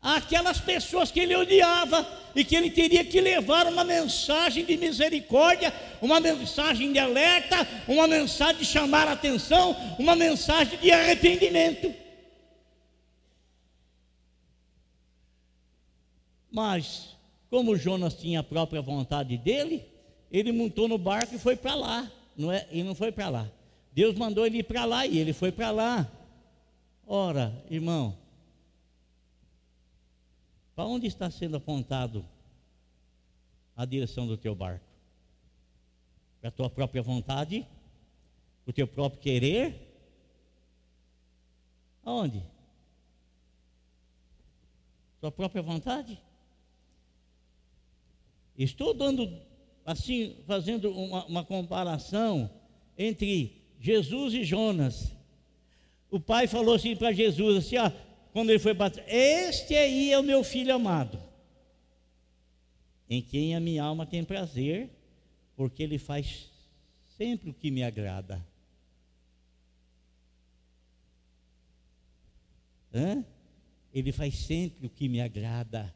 àquelas 0.00 0.60
pessoas 0.60 1.10
que 1.10 1.20
ele 1.20 1.34
odiava 1.34 2.06
e 2.34 2.44
que 2.44 2.54
ele 2.54 2.70
teria 2.70 3.04
que 3.04 3.20
levar 3.20 3.66
uma 3.66 3.82
mensagem 3.82 4.64
de 4.64 4.76
misericórdia, 4.76 5.74
uma 6.00 6.20
mensagem 6.20 6.92
de 6.92 6.98
alerta, 6.98 7.66
uma 7.88 8.06
mensagem 8.06 8.58
de 8.58 8.64
chamar 8.64 9.08
a 9.08 9.12
atenção, 9.12 9.76
uma 9.98 10.14
mensagem 10.14 10.78
de 10.78 10.92
arrependimento. 10.92 11.92
Mas, 16.52 17.09
como 17.50 17.76
Jonas 17.76 18.14
tinha 18.14 18.40
a 18.40 18.44
própria 18.44 18.80
vontade 18.80 19.36
dele, 19.36 19.84
ele 20.30 20.52
montou 20.52 20.86
no 20.86 20.96
barco 20.96 21.34
e 21.34 21.38
foi 21.38 21.56
para 21.56 21.74
lá, 21.74 22.10
não 22.36 22.50
é? 22.52 22.66
E 22.70 22.82
não 22.84 22.94
foi 22.94 23.10
para 23.10 23.28
lá. 23.28 23.50
Deus 23.92 24.14
mandou 24.14 24.46
ele 24.46 24.58
ir 24.58 24.62
para 24.62 24.84
lá 24.84 25.04
e 25.04 25.18
ele 25.18 25.32
foi 25.32 25.50
para 25.50 25.72
lá. 25.72 26.10
Ora, 27.04 27.52
irmão, 27.68 28.16
para 30.76 30.84
onde 30.84 31.08
está 31.08 31.28
sendo 31.28 31.56
apontado 31.56 32.24
a 33.76 33.84
direção 33.84 34.28
do 34.28 34.36
teu 34.36 34.54
barco? 34.54 34.86
Para 36.40 36.50
a 36.50 36.52
tua 36.52 36.70
própria 36.70 37.02
vontade? 37.02 37.66
Para 38.64 38.70
o 38.70 38.72
teu 38.72 38.86
próprio 38.86 39.20
querer? 39.20 39.88
Aonde? 42.04 42.44
Tua 45.20 45.32
própria 45.32 45.60
vontade? 45.60 46.18
Estou 48.62 48.92
dando, 48.92 49.40
assim, 49.86 50.36
fazendo 50.46 50.90
uma, 50.92 51.24
uma 51.24 51.44
comparação 51.44 52.50
entre 52.96 53.62
Jesus 53.80 54.34
e 54.34 54.44
Jonas. 54.44 55.16
O 56.10 56.20
pai 56.20 56.46
falou 56.46 56.74
assim 56.74 56.94
para 56.94 57.10
Jesus, 57.10 57.64
assim, 57.64 57.78
ó, 57.78 57.90
quando 58.34 58.50
ele 58.50 58.58
foi 58.58 58.74
batizado: 58.74 59.08
Este 59.10 59.74
aí 59.74 60.12
é 60.12 60.18
o 60.18 60.22
meu 60.22 60.44
filho 60.44 60.74
amado, 60.74 61.18
em 63.08 63.22
quem 63.22 63.56
a 63.56 63.60
minha 63.60 63.82
alma 63.82 64.04
tem 64.04 64.22
prazer, 64.22 64.90
porque 65.56 65.82
ele 65.82 65.96
faz 65.96 66.50
sempre 67.16 67.48
o 67.48 67.54
que 67.54 67.70
me 67.70 67.82
agrada. 67.82 68.46
Hã? 72.92 73.24
Ele 73.94 74.12
faz 74.12 74.36
sempre 74.36 74.86
o 74.86 74.90
que 74.90 75.08
me 75.08 75.22
agrada. 75.22 75.94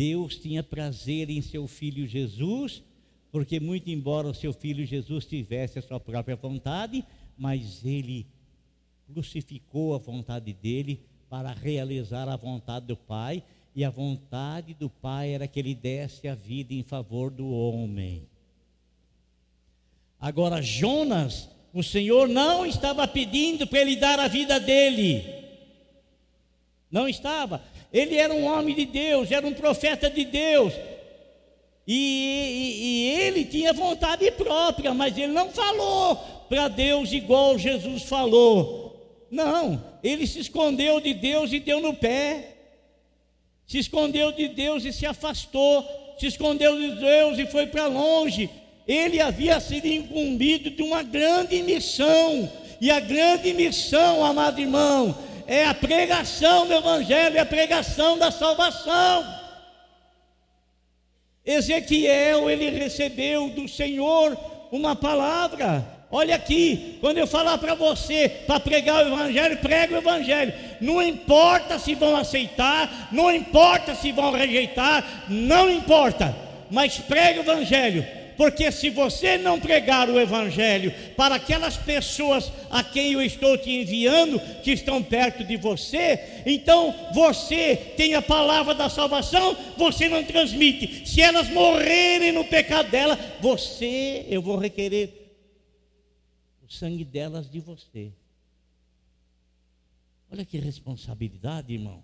Deus 0.00 0.36
tinha 0.36 0.62
prazer 0.62 1.28
em 1.28 1.42
seu 1.42 1.68
filho 1.68 2.06
Jesus, 2.06 2.82
porque, 3.30 3.60
muito 3.60 3.90
embora 3.90 4.28
o 4.28 4.34
seu 4.34 4.50
filho 4.50 4.82
Jesus 4.86 5.26
tivesse 5.26 5.78
a 5.78 5.82
sua 5.82 6.00
própria 6.00 6.36
vontade, 6.36 7.04
mas 7.36 7.84
ele 7.84 8.26
crucificou 9.12 9.94
a 9.94 9.98
vontade 9.98 10.54
dele 10.54 11.02
para 11.28 11.52
realizar 11.52 12.30
a 12.30 12.36
vontade 12.36 12.86
do 12.86 12.96
Pai, 12.96 13.42
e 13.76 13.84
a 13.84 13.90
vontade 13.90 14.72
do 14.72 14.88
Pai 14.88 15.34
era 15.34 15.46
que 15.46 15.60
ele 15.60 15.74
desse 15.74 16.26
a 16.26 16.34
vida 16.34 16.72
em 16.72 16.82
favor 16.82 17.30
do 17.30 17.50
homem. 17.50 18.26
Agora, 20.18 20.62
Jonas, 20.62 21.50
o 21.74 21.82
Senhor 21.82 22.26
não 22.26 22.64
estava 22.64 23.06
pedindo 23.06 23.66
para 23.66 23.82
ele 23.82 23.96
dar 23.96 24.18
a 24.18 24.28
vida 24.28 24.58
dele, 24.58 25.22
não 26.90 27.06
estava. 27.06 27.62
Ele 27.92 28.16
era 28.16 28.32
um 28.32 28.44
homem 28.44 28.74
de 28.74 28.84
Deus, 28.86 29.30
era 29.30 29.46
um 29.46 29.52
profeta 29.52 30.08
de 30.08 30.24
Deus, 30.24 30.72
e, 31.86 31.94
e, 31.94 32.84
e, 32.84 33.20
ele 33.20 33.44
tinha 33.44 33.72
vontade 33.72 34.30
própria, 34.32 34.94
mas 34.94 35.18
ele 35.18 35.32
não 35.32 35.50
falou 35.50 36.16
para 36.48 36.68
Deus 36.68 37.12
igual 37.12 37.58
Jesus 37.58 38.04
falou. 38.04 39.26
Não, 39.28 39.82
ele 40.02 40.24
se 40.24 40.38
escondeu 40.38 41.00
de 41.00 41.14
Deus 41.14 41.52
e 41.52 41.58
deu 41.58 41.80
no 41.80 41.92
pé. 41.94 42.56
Se 43.66 43.78
escondeu 43.78 44.30
de 44.30 44.46
Deus 44.46 44.84
e 44.84 44.92
se 44.92 45.04
afastou. 45.04 45.84
Se 46.18 46.26
escondeu 46.26 46.78
de 46.78 47.00
Deus 47.00 47.38
e 47.38 47.46
foi 47.46 47.66
para 47.66 47.86
longe. 47.86 48.48
Ele 48.86 49.20
havia 49.20 49.58
sido 49.58 49.86
incumbido 49.86 50.70
de 50.70 50.82
uma 50.82 51.02
grande 51.02 51.62
missão. 51.62 52.50
E 52.80 52.90
a 52.90 53.00
grande 53.00 53.52
missão, 53.52 54.24
amado 54.24 54.60
irmão, 54.60 55.16
é 55.50 55.66
a 55.66 55.74
pregação 55.74 56.64
do 56.64 56.74
Evangelho, 56.74 57.36
é 57.36 57.40
a 57.40 57.44
pregação 57.44 58.16
da 58.16 58.30
salvação. 58.30 59.26
Ezequiel, 61.44 62.48
ele 62.48 62.70
recebeu 62.70 63.48
do 63.48 63.66
Senhor 63.66 64.38
uma 64.70 64.94
palavra. 64.94 65.84
Olha 66.08 66.36
aqui, 66.36 66.98
quando 67.00 67.18
eu 67.18 67.26
falar 67.26 67.58
para 67.58 67.74
você 67.74 68.28
para 68.28 68.60
pregar 68.60 69.04
o 69.04 69.08
Evangelho, 69.08 69.56
prega 69.56 69.96
o 69.96 69.98
Evangelho. 69.98 70.54
Não 70.80 71.02
importa 71.02 71.80
se 71.80 71.96
vão 71.96 72.14
aceitar, 72.14 73.08
não 73.10 73.34
importa 73.34 73.92
se 73.96 74.12
vão 74.12 74.30
rejeitar, 74.30 75.24
não 75.28 75.68
importa, 75.68 76.32
mas 76.70 76.98
prega 76.98 77.40
o 77.40 77.42
Evangelho 77.42 78.19
porque 78.40 78.72
se 78.72 78.88
você 78.88 79.36
não 79.36 79.60
pregar 79.60 80.08
o 80.08 80.18
Evangelho 80.18 80.90
para 81.14 81.34
aquelas 81.34 81.76
pessoas 81.76 82.50
a 82.70 82.82
quem 82.82 83.12
eu 83.12 83.20
estou 83.20 83.58
te 83.58 83.68
enviando, 83.68 84.40
que 84.62 84.70
estão 84.70 85.02
perto 85.02 85.44
de 85.44 85.58
você, 85.58 86.42
então 86.46 87.12
você 87.12 87.76
tem 87.98 88.14
a 88.14 88.22
palavra 88.22 88.74
da 88.74 88.88
salvação, 88.88 89.54
você 89.76 90.08
não 90.08 90.24
transmite. 90.24 91.06
Se 91.06 91.20
elas 91.20 91.50
morrerem 91.50 92.32
no 92.32 92.42
pecado 92.42 92.90
dela, 92.90 93.14
você, 93.42 94.24
eu 94.26 94.40
vou 94.40 94.56
requerer 94.56 95.36
o 96.66 96.72
sangue 96.72 97.04
delas 97.04 97.50
de 97.50 97.60
você. 97.60 98.10
Olha 100.32 100.46
que 100.46 100.56
responsabilidade, 100.56 101.74
irmão. 101.74 102.02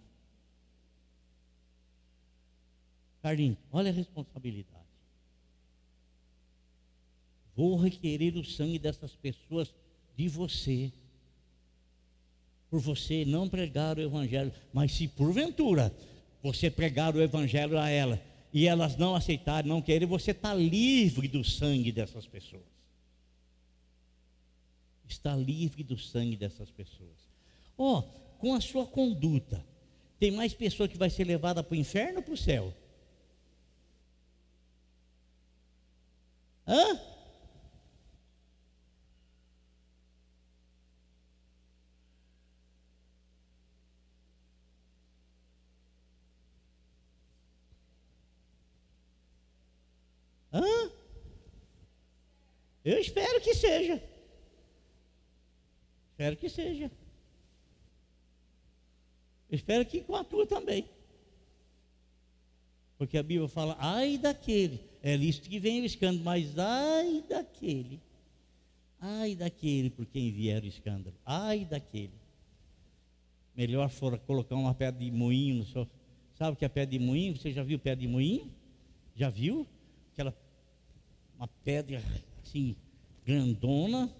Carlinhos, 3.22 3.56
olha 3.72 3.90
a 3.90 3.94
responsabilidade. 3.94 4.75
Vou 7.56 7.76
requerer 7.76 8.36
o 8.36 8.44
sangue 8.44 8.78
dessas 8.78 9.16
pessoas 9.16 9.72
de 10.14 10.28
você. 10.28 10.92
Por 12.68 12.80
você 12.80 13.24
não 13.24 13.48
pregar 13.48 13.96
o 13.96 14.02
Evangelho. 14.02 14.52
Mas 14.72 14.92
se 14.92 15.08
porventura 15.08 15.92
você 16.42 16.70
pregar 16.70 17.16
o 17.16 17.22
Evangelho 17.22 17.78
a 17.78 17.88
ela 17.88 18.22
e 18.52 18.66
elas 18.66 18.96
não 18.96 19.14
aceitarem, 19.14 19.68
não 19.68 19.80
querem, 19.80 20.06
você 20.06 20.32
está 20.32 20.52
livre 20.52 21.28
do 21.28 21.42
sangue 21.42 21.90
dessas 21.90 22.26
pessoas. 22.26 22.62
Está 25.08 25.34
livre 25.34 25.82
do 25.82 25.98
sangue 25.98 26.36
dessas 26.36 26.70
pessoas. 26.70 27.26
Ó, 27.78 27.98
oh, 27.98 28.02
com 28.38 28.54
a 28.54 28.60
sua 28.60 28.86
conduta, 28.86 29.64
tem 30.18 30.30
mais 30.30 30.52
pessoa 30.52 30.88
que 30.88 30.98
vai 30.98 31.08
ser 31.08 31.24
levada 31.24 31.62
para 31.62 31.74
o 31.74 31.78
inferno 31.78 32.18
ou 32.18 32.22
para 32.22 32.34
o 32.34 32.36
céu? 32.36 32.74
Hã? 36.66 37.15
Eu 52.86 53.00
espero 53.00 53.40
que 53.40 53.52
seja. 53.52 54.00
Espero 56.12 56.36
que 56.36 56.48
seja. 56.48 56.88
Espero 59.50 59.84
que 59.84 60.02
com 60.02 60.14
a 60.14 60.22
tua 60.22 60.46
também. 60.46 60.88
Porque 62.96 63.18
a 63.18 63.24
Bíblia 63.24 63.48
fala, 63.48 63.76
ai 63.80 64.16
daquele. 64.16 64.80
É 65.02 65.16
listo 65.16 65.50
que 65.50 65.58
vem 65.58 65.82
o 65.82 65.84
escândalo, 65.84 66.22
mas 66.22 66.56
ai 66.56 67.24
daquele. 67.28 68.00
Ai 69.00 69.34
daquele 69.34 69.90
por 69.90 70.06
quem 70.06 70.30
vier 70.30 70.62
o 70.62 70.66
escândalo. 70.66 71.16
Ai 71.24 71.64
daquele. 71.64 72.14
Melhor 73.56 73.88
for 73.88 74.16
colocar 74.20 74.54
uma 74.54 74.74
pedra 74.74 75.00
de 75.00 75.10
moinho 75.10 75.56
no. 75.56 75.88
Sabe 76.36 76.52
o 76.52 76.56
que 76.56 76.64
é 76.64 76.68
pedra 76.68 76.96
de 76.96 77.04
moinho? 77.04 77.36
Você 77.36 77.50
já 77.50 77.64
viu 77.64 77.80
pedra 77.80 78.02
de 78.02 78.06
moinho? 78.06 78.48
Já 79.16 79.28
viu? 79.28 79.66
Aquela 80.12 80.32
uma 81.36 81.48
pedra 81.48 82.00
assim, 82.46 82.76
grandona, 83.24 84.10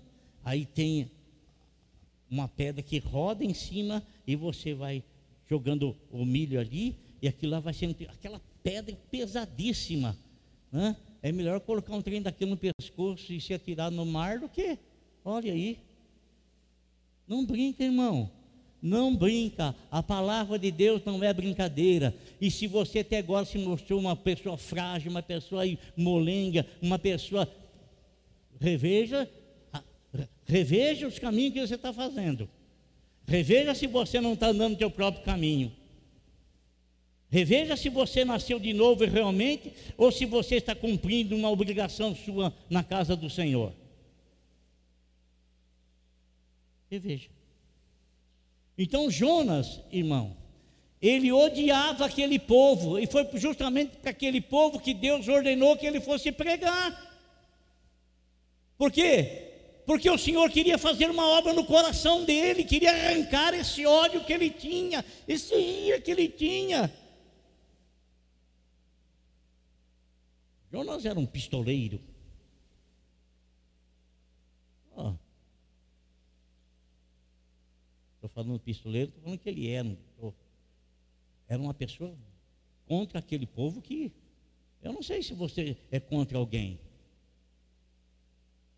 aí 0.45 0.67
tem 0.67 1.11
uma 2.29 2.49
pedra 2.49 2.83
que 2.83 2.99
roda 2.99 3.45
em 3.45 3.55
cima 3.55 4.03
e 4.27 4.35
você 4.35 4.75
vai 4.75 5.03
jogando 5.49 5.97
o 6.11 6.25
milho 6.25 6.59
ali, 6.59 6.97
e 7.23 7.29
aquilo 7.29 7.53
lá 7.53 7.61
vai 7.61 7.73
sendo 7.73 7.97
aquela 8.09 8.41
pedra 8.63 8.97
pesadíssima. 9.11 10.17
Né? 10.73 10.97
É 11.23 11.31
melhor 11.31 11.61
colocar 11.61 11.95
um 11.95 12.03
trem 12.03 12.21
daquilo 12.21 12.51
no 12.51 12.57
pescoço 12.57 13.33
e 13.33 13.41
se 13.41 13.55
atirar 13.55 13.91
no 13.91 14.05
mar 14.05 14.41
do 14.41 14.49
que, 14.49 14.77
olha 15.25 15.53
aí. 15.53 15.79
Não 17.27 17.45
brinca, 17.45 17.85
irmão. 17.85 18.31
Não 18.83 19.17
brinca, 19.17 19.75
a 19.91 20.03
palavra 20.03 20.59
de 20.59 20.71
Deus 20.71 21.03
não 21.05 21.23
é 21.25 21.33
brincadeira. 21.33 22.15
E 22.41 22.51
se 22.51 22.67
você 22.67 23.01
até 23.01 23.19
agora 23.19 23.45
se 23.45 23.59
mostrou 23.59 23.99
uma 23.99 24.15
pessoa 24.15 24.57
frágil, 24.57 25.11
uma 25.11 25.23
pessoa 25.23 25.63
molenga, 25.97 26.67
uma 26.83 26.99
pessoa. 26.99 27.49
Reveja, 28.61 29.31
reveja 30.45 31.07
os 31.07 31.19
caminhos 31.19 31.53
que 31.53 31.67
você 31.67 31.75
está 31.75 31.93
fazendo. 31.93 32.49
Reveja 33.27 33.75
se 33.75 33.87
você 33.87 34.21
não 34.21 34.35
está 34.35 34.49
andando 34.49 34.73
no 34.73 34.79
seu 34.79 34.91
próprio 34.91 35.25
caminho. 35.25 35.73
Reveja 37.29 37.77
se 37.77 37.89
você 37.89 38.25
nasceu 38.25 38.59
de 38.59 38.73
novo 38.73 39.05
realmente, 39.05 39.73
ou 39.97 40.13
se 40.13 40.25
você 40.25 40.57
está 40.57 40.75
cumprindo 40.75 41.35
uma 41.35 41.51
obrigação 41.51 42.15
sua 42.15 42.55
na 42.71 42.85
casa 42.85 43.17
do 43.17 43.29
Senhor. 43.29 43.73
Reveja. 46.89 47.29
Então 48.79 49.11
Jonas, 49.11 49.81
irmão, 49.91 50.37
ele 51.03 51.33
odiava 51.33 52.07
aquele 52.07 52.39
povo, 52.39 52.99
e 52.99 53.07
foi 53.07 53.29
justamente 53.35 53.97
para 53.97 54.13
aquele 54.13 54.41
povo 54.41 54.79
que 54.79 54.95
Deus 54.95 55.27
ordenou 55.27 55.77
que 55.77 55.87
ele 55.87 56.01
fosse 56.01 56.31
pregar. 56.31 57.16
Por 58.77 58.91
quê? 58.91 59.83
Porque 59.87 60.11
o 60.11 60.19
Senhor 60.19 60.51
queria 60.51 60.77
fazer 60.77 61.09
uma 61.09 61.27
obra 61.29 61.53
no 61.53 61.65
coração 61.65 62.25
dele, 62.25 62.65
queria 62.65 62.91
arrancar 62.91 63.55
esse 63.55 63.87
ódio 63.87 64.25
que 64.25 64.33
ele 64.33 64.51
tinha, 64.51 65.05
esse 65.29 65.55
ira 65.55 66.01
que 66.01 66.11
ele 66.11 66.29
tinha. 66.29 66.93
Jonas 70.73 71.07
era 71.07 71.19
um 71.19 71.25
pistoleiro. 71.25 72.01
Oh, 74.97 75.15
Estou 78.17 78.29
falando 78.45 78.59
pistoleiro, 78.59 79.09
estou 79.09 79.23
falando 79.23 79.39
que 79.39 79.49
ele 79.49 79.71
era. 79.71 79.97
Era 81.49 81.63
uma 81.63 81.73
pessoa 81.73 82.13
contra 82.87 83.21
aquele 83.21 83.47
povo 83.47 83.81
que. 83.81 84.13
Eu 84.83 84.93
não 84.93 85.03
sei 85.03 85.23
se 85.23 85.33
você 85.33 85.77
é 85.91 86.01
contra 86.01 86.37
alguém. 86.37 86.81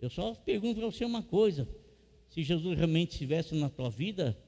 Eu 0.00 0.10
só 0.10 0.34
pergunto 0.34 0.80
para 0.80 0.86
você 0.86 1.04
uma 1.04 1.22
coisa: 1.22 1.68
se 2.28 2.42
Jesus 2.42 2.76
realmente 2.76 3.12
estivesse 3.12 3.54
na 3.54 3.68
tua 3.68 3.90
vida, 3.90 4.38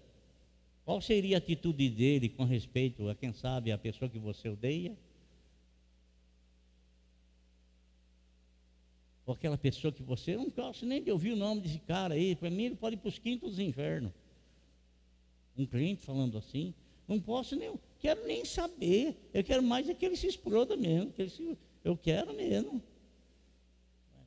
qual 0.85 1.01
seria 1.01 1.37
a 1.37 1.39
atitude 1.39 1.89
dele 1.91 2.29
com 2.29 2.45
respeito 2.45 3.09
a 3.09 3.15
quem 3.15 3.33
sabe 3.33 3.73
a 3.73 3.79
pessoa 3.79 4.09
que 4.09 4.19
você 4.19 4.49
odeia? 4.49 4.97
Ou 9.27 9.35
aquela 9.35 9.59
pessoa 9.59 9.93
que 9.93 10.03
você 10.03 10.37
não 10.37 10.51
gosta 10.51 10.85
nem 10.87 11.03
de 11.03 11.11
ouvir 11.11 11.33
o 11.33 11.37
nome 11.37 11.61
desse 11.61 11.79
cara 11.81 12.15
aí, 12.15 12.35
para 12.35 12.51
mim 12.51 12.65
ele 12.65 12.77
pode 12.77 12.97
ir 12.97 12.99
para 12.99 13.09
os 13.09 13.19
quintos 13.19 13.51
dos 13.51 13.59
infernos 13.59 14.13
um 15.61 15.67
crente 15.67 16.03
falando 16.03 16.39
assim, 16.39 16.75
não 17.07 17.21
posso 17.21 17.57
nem, 17.57 17.73
quero 17.99 18.27
nem 18.27 18.45
saber, 18.45 19.17
eu 19.33 19.45
quero 19.45 19.63
mais 19.63 19.89
é 19.89 19.95
que 19.95 20.05
ele 20.05 20.17
se 20.17 20.27
exploda 20.27 20.77
mesmo, 20.77 21.13
que 21.13 21.23
ele 21.23 21.31
se, 21.31 21.59
eu 21.85 21.97
quero 21.97 22.33
mesmo. 22.35 22.83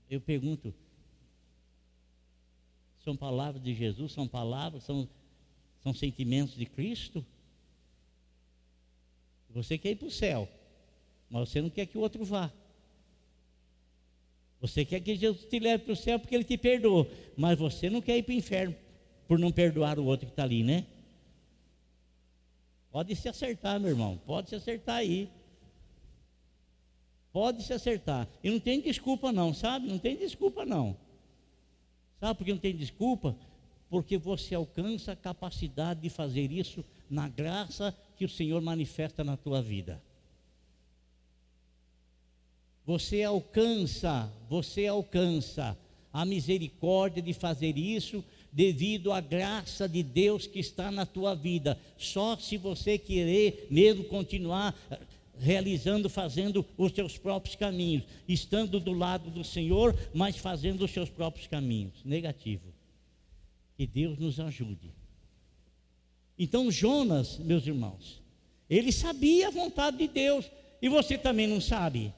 Eu 0.10 0.22
pergunto, 0.22 0.74
são 3.04 3.16
palavras 3.16 3.62
de 3.62 3.74
Jesus, 3.74 4.14
são 4.14 4.28
palavras, 4.28 4.84
são, 4.84 5.08
são 5.82 5.94
sentimentos 5.94 6.56
de 6.56 6.66
Cristo? 6.66 7.26
Você 9.50 9.78
quer 9.78 9.92
ir 9.92 9.96
para 9.98 10.08
o 10.08 10.12
céu, 10.12 10.50
mas 11.30 11.50
você 11.50 11.62
não 11.62 11.70
quer 11.70 11.86
que 11.86 11.98
o 11.98 12.02
outro 12.02 12.24
vá. 12.24 12.52
Você 14.62 14.86
quer 14.86 15.02
que 15.02 15.16
Jesus 15.16 15.46
te 15.46 15.60
leve 15.60 15.84
para 15.84 15.94
o 15.94 15.96
céu 15.96 16.18
porque 16.18 16.34
ele 16.34 16.46
te 16.46 16.58
perdoou, 16.58 17.10
mas 17.36 17.60
você 17.60 17.90
não 17.90 18.02
quer 18.02 18.18
ir 18.18 18.24
para 18.24 18.32
o 18.32 18.38
inferno 18.38 18.76
por 19.28 19.38
não 19.38 19.52
perdoar 19.52 20.00
o 20.00 20.06
outro 20.06 20.26
que 20.26 20.32
está 20.32 20.44
ali, 20.44 20.64
né? 20.64 20.86
Pode 22.92 23.16
se 23.16 23.28
acertar, 23.28 23.80
meu 23.80 23.90
irmão. 23.90 24.22
Pode 24.26 24.50
se 24.50 24.56
acertar 24.56 24.98
aí. 24.98 25.30
Pode 27.34 27.64
se 27.64 27.74
acertar. 27.74 28.28
E 28.44 28.50
não 28.50 28.60
tem 28.60 28.80
desculpa, 28.80 29.32
não, 29.32 29.54
sabe? 29.54 29.88
Não 29.88 29.98
tem 29.98 30.16
desculpa, 30.16 30.64
não. 30.64 30.96
Sabe 32.24 32.38
por 32.38 32.46
que 32.46 32.54
não 32.54 32.60
tem 32.60 32.74
desculpa? 32.74 33.36
Porque 33.90 34.18
você 34.18 34.56
alcança 34.56 35.12
a 35.12 35.16
capacidade 35.16 36.00
de 36.00 36.10
fazer 36.10 36.54
isso 36.54 36.82
na 37.10 37.28
graça 37.28 37.94
que 38.16 38.24
o 38.24 38.30
Senhor 38.30 38.62
manifesta 38.62 39.26
na 39.26 39.36
tua 39.36 39.62
vida. 39.62 40.02
Você 42.86 43.24
alcança, 43.24 44.32
você 44.50 44.88
alcança 44.88 45.78
a 46.14 46.24
misericórdia 46.24 47.22
de 47.22 47.34
fazer 47.34 47.78
isso 47.78 48.24
devido 48.54 49.12
à 49.12 49.20
graça 49.20 49.90
de 49.90 50.02
Deus 50.02 50.48
que 50.48 50.60
está 50.60 50.90
na 50.92 51.06
tua 51.06 51.36
vida. 51.36 51.78
Só 51.98 52.38
se 52.38 52.56
você 52.56 52.98
querer 52.98 53.68
mesmo 53.70 54.06
continuar 54.06 54.74
realizando, 55.40 56.10
fazendo 56.10 56.66
os 56.78 56.92
seus 56.92 57.18
próprios 57.18 57.56
caminhos, 57.56 58.04
estando 58.28 58.80
do 58.80 58.94
lado 58.94 59.30
do 59.30 59.44
Senhor, 59.44 59.98
mas 60.14 60.38
fazendo 60.38 60.86
os 60.86 60.92
seus 60.92 61.10
próprios 61.10 61.48
caminhos. 61.48 61.94
Negativo. 62.04 62.74
Que 63.76 63.88
Deus 63.88 64.18
nos 64.18 64.40
ajude. 64.40 64.92
Então, 66.38 66.72
Jonas, 66.72 67.38
meus 67.38 67.66
irmãos, 67.68 68.22
ele 68.70 68.92
sabia 68.92 69.48
a 69.48 69.52
vontade 69.52 69.98
de 69.98 70.08
Deus, 70.08 70.50
e 70.82 70.90
você 70.90 71.18
também 71.18 71.48
não 71.48 71.62
sabe. 71.62 72.14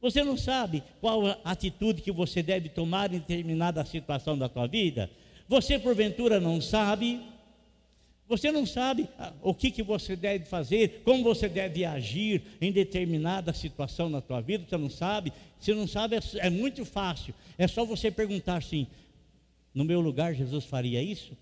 Você 0.00 0.22
não 0.22 0.36
sabe 0.36 0.82
qual 1.00 1.26
a 1.26 1.38
atitude 1.44 2.02
que 2.02 2.12
você 2.12 2.42
deve 2.42 2.68
tomar 2.68 3.12
em 3.12 3.18
determinada 3.18 3.84
situação 3.84 4.38
da 4.38 4.48
tua 4.48 4.66
vida? 4.66 5.10
Você 5.48 5.78
porventura 5.78 6.38
não 6.38 6.60
sabe? 6.60 7.20
Você 8.28 8.52
não 8.52 8.66
sabe 8.66 9.08
ah, 9.18 9.32
o 9.40 9.54
que, 9.54 9.70
que 9.70 9.82
você 9.82 10.14
deve 10.14 10.44
fazer, 10.44 11.00
como 11.02 11.24
você 11.24 11.48
deve 11.48 11.86
agir 11.86 12.42
em 12.60 12.70
determinada 12.70 13.54
situação 13.54 14.10
na 14.10 14.20
tua 14.20 14.42
vida, 14.42 14.66
você 14.68 14.76
não 14.76 14.90
sabe? 14.90 15.32
Se 15.58 15.72
não 15.72 15.88
sabe, 15.88 16.16
é, 16.16 16.20
é 16.46 16.50
muito 16.50 16.84
fácil. 16.84 17.34
É 17.56 17.66
só 17.66 17.86
você 17.86 18.10
perguntar 18.10 18.58
assim: 18.58 18.86
no 19.72 19.82
meu 19.82 20.00
lugar 20.00 20.34
Jesus 20.34 20.66
faria 20.66 21.02
isso? 21.02 21.34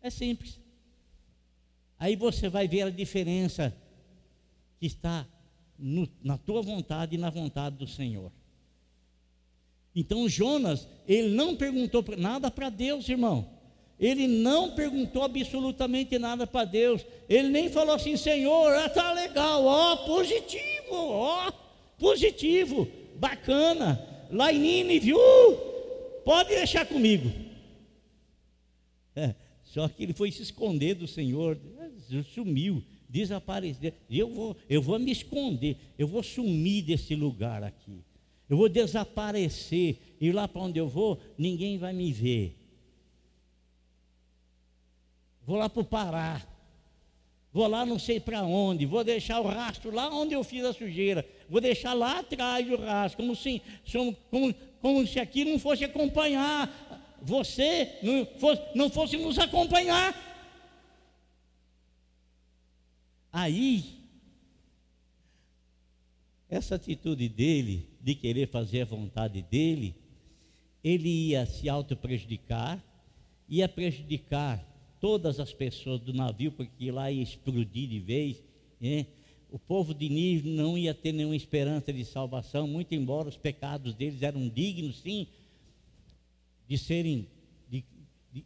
É 0.00 0.10
simples. 0.10 0.60
Aí 1.98 2.14
você 2.14 2.48
vai 2.48 2.68
ver 2.68 2.82
a 2.82 2.90
diferença 2.90 3.76
que 4.78 4.86
está 4.86 5.26
no, 5.76 6.08
na 6.22 6.38
tua 6.38 6.62
vontade 6.62 7.16
e 7.16 7.18
na 7.18 7.30
vontade 7.30 7.76
do 7.76 7.86
Senhor. 7.88 8.30
Então 9.94 10.28
Jonas, 10.28 10.86
ele 11.06 11.34
não 11.34 11.56
perguntou 11.56 12.04
nada 12.16 12.48
para 12.48 12.70
Deus, 12.70 13.08
irmão. 13.08 13.51
Ele 14.02 14.26
não 14.26 14.72
perguntou 14.72 15.22
absolutamente 15.22 16.18
nada 16.18 16.44
para 16.44 16.64
Deus. 16.64 17.06
Ele 17.28 17.48
nem 17.48 17.70
falou 17.70 17.94
assim, 17.94 18.16
Senhor, 18.16 18.74
ah, 18.74 18.88
tá 18.88 19.12
legal, 19.12 19.64
ó, 19.64 19.96
positivo, 19.98 20.90
ó, 20.90 21.52
positivo, 21.96 22.88
bacana. 23.14 24.04
Lá 24.28 24.52
em 24.52 24.58
Nínive, 24.58 25.12
pode 26.24 26.48
deixar 26.48 26.84
comigo. 26.84 27.30
É, 29.14 29.36
só 29.62 29.86
que 29.86 30.02
ele 30.02 30.12
foi 30.12 30.32
se 30.32 30.42
esconder 30.42 30.96
do 30.96 31.06
Senhor, 31.06 31.56
sumiu 32.34 32.82
desaparecer. 33.08 33.94
Eu 34.10 34.28
vou, 34.28 34.56
eu 34.68 34.82
vou 34.82 34.98
me 34.98 35.12
esconder, 35.12 35.76
eu 35.96 36.08
vou 36.08 36.24
sumir 36.24 36.82
desse 36.82 37.14
lugar 37.14 37.62
aqui. 37.62 38.00
Eu 38.50 38.56
vou 38.56 38.68
desaparecer 38.68 39.96
e 40.20 40.32
lá 40.32 40.48
para 40.48 40.62
onde 40.62 40.80
eu 40.80 40.88
vou, 40.88 41.20
ninguém 41.38 41.78
vai 41.78 41.92
me 41.92 42.12
ver. 42.12 42.61
Vou 45.52 45.58
lá 45.58 45.68
para 45.68 45.82
o 45.82 45.84
Pará. 45.84 46.42
Vou 47.52 47.66
lá 47.66 47.84
não 47.84 47.98
sei 47.98 48.18
para 48.18 48.42
onde, 48.42 48.86
vou 48.86 49.04
deixar 49.04 49.38
o 49.38 49.46
rastro 49.46 49.94
lá 49.94 50.08
onde 50.08 50.32
eu 50.32 50.42
fiz 50.42 50.64
a 50.64 50.72
sujeira, 50.72 51.28
vou 51.46 51.60
deixar 51.60 51.92
lá 51.92 52.20
atrás 52.20 52.66
o 52.70 52.76
rastro, 52.76 53.18
como 53.18 53.36
se, 53.36 53.60
como, 54.30 54.54
como 54.80 55.06
se 55.06 55.20
aqui 55.20 55.44
não 55.44 55.58
fosse 55.58 55.84
acompanhar, 55.84 57.20
você 57.20 57.98
não 58.02 58.24
fosse, 58.38 58.62
não 58.74 58.88
fosse 58.88 59.16
nos 59.18 59.38
acompanhar. 59.38 60.16
Aí, 63.30 63.84
essa 66.48 66.76
atitude 66.76 67.28
dele, 67.28 67.90
de 68.00 68.14
querer 68.14 68.48
fazer 68.48 68.80
a 68.80 68.86
vontade 68.86 69.42
dele, 69.42 69.94
ele 70.82 71.10
ia 71.10 71.44
se 71.44 71.68
auto-prejudicar, 71.68 72.82
ia 73.46 73.68
prejudicar 73.68 74.71
todas 75.02 75.40
as 75.40 75.52
pessoas 75.52 76.00
do 76.00 76.12
navio, 76.12 76.52
porque 76.52 76.92
lá 76.92 77.10
ia 77.10 77.24
explodir 77.24 77.88
de 77.88 77.98
vez. 77.98 78.40
Né? 78.80 79.06
O 79.50 79.58
povo 79.58 79.92
de 79.92 80.08
Nínive 80.08 80.48
não 80.48 80.78
ia 80.78 80.94
ter 80.94 81.10
nenhuma 81.10 81.34
esperança 81.34 81.92
de 81.92 82.04
salvação, 82.04 82.68
muito 82.68 82.94
embora 82.94 83.28
os 83.28 83.36
pecados 83.36 83.94
deles 83.94 84.22
eram 84.22 84.48
dignos, 84.48 85.00
sim, 85.00 85.26
de 86.68 86.78
serem, 86.78 87.26
de, 87.68 87.84
de, 88.32 88.44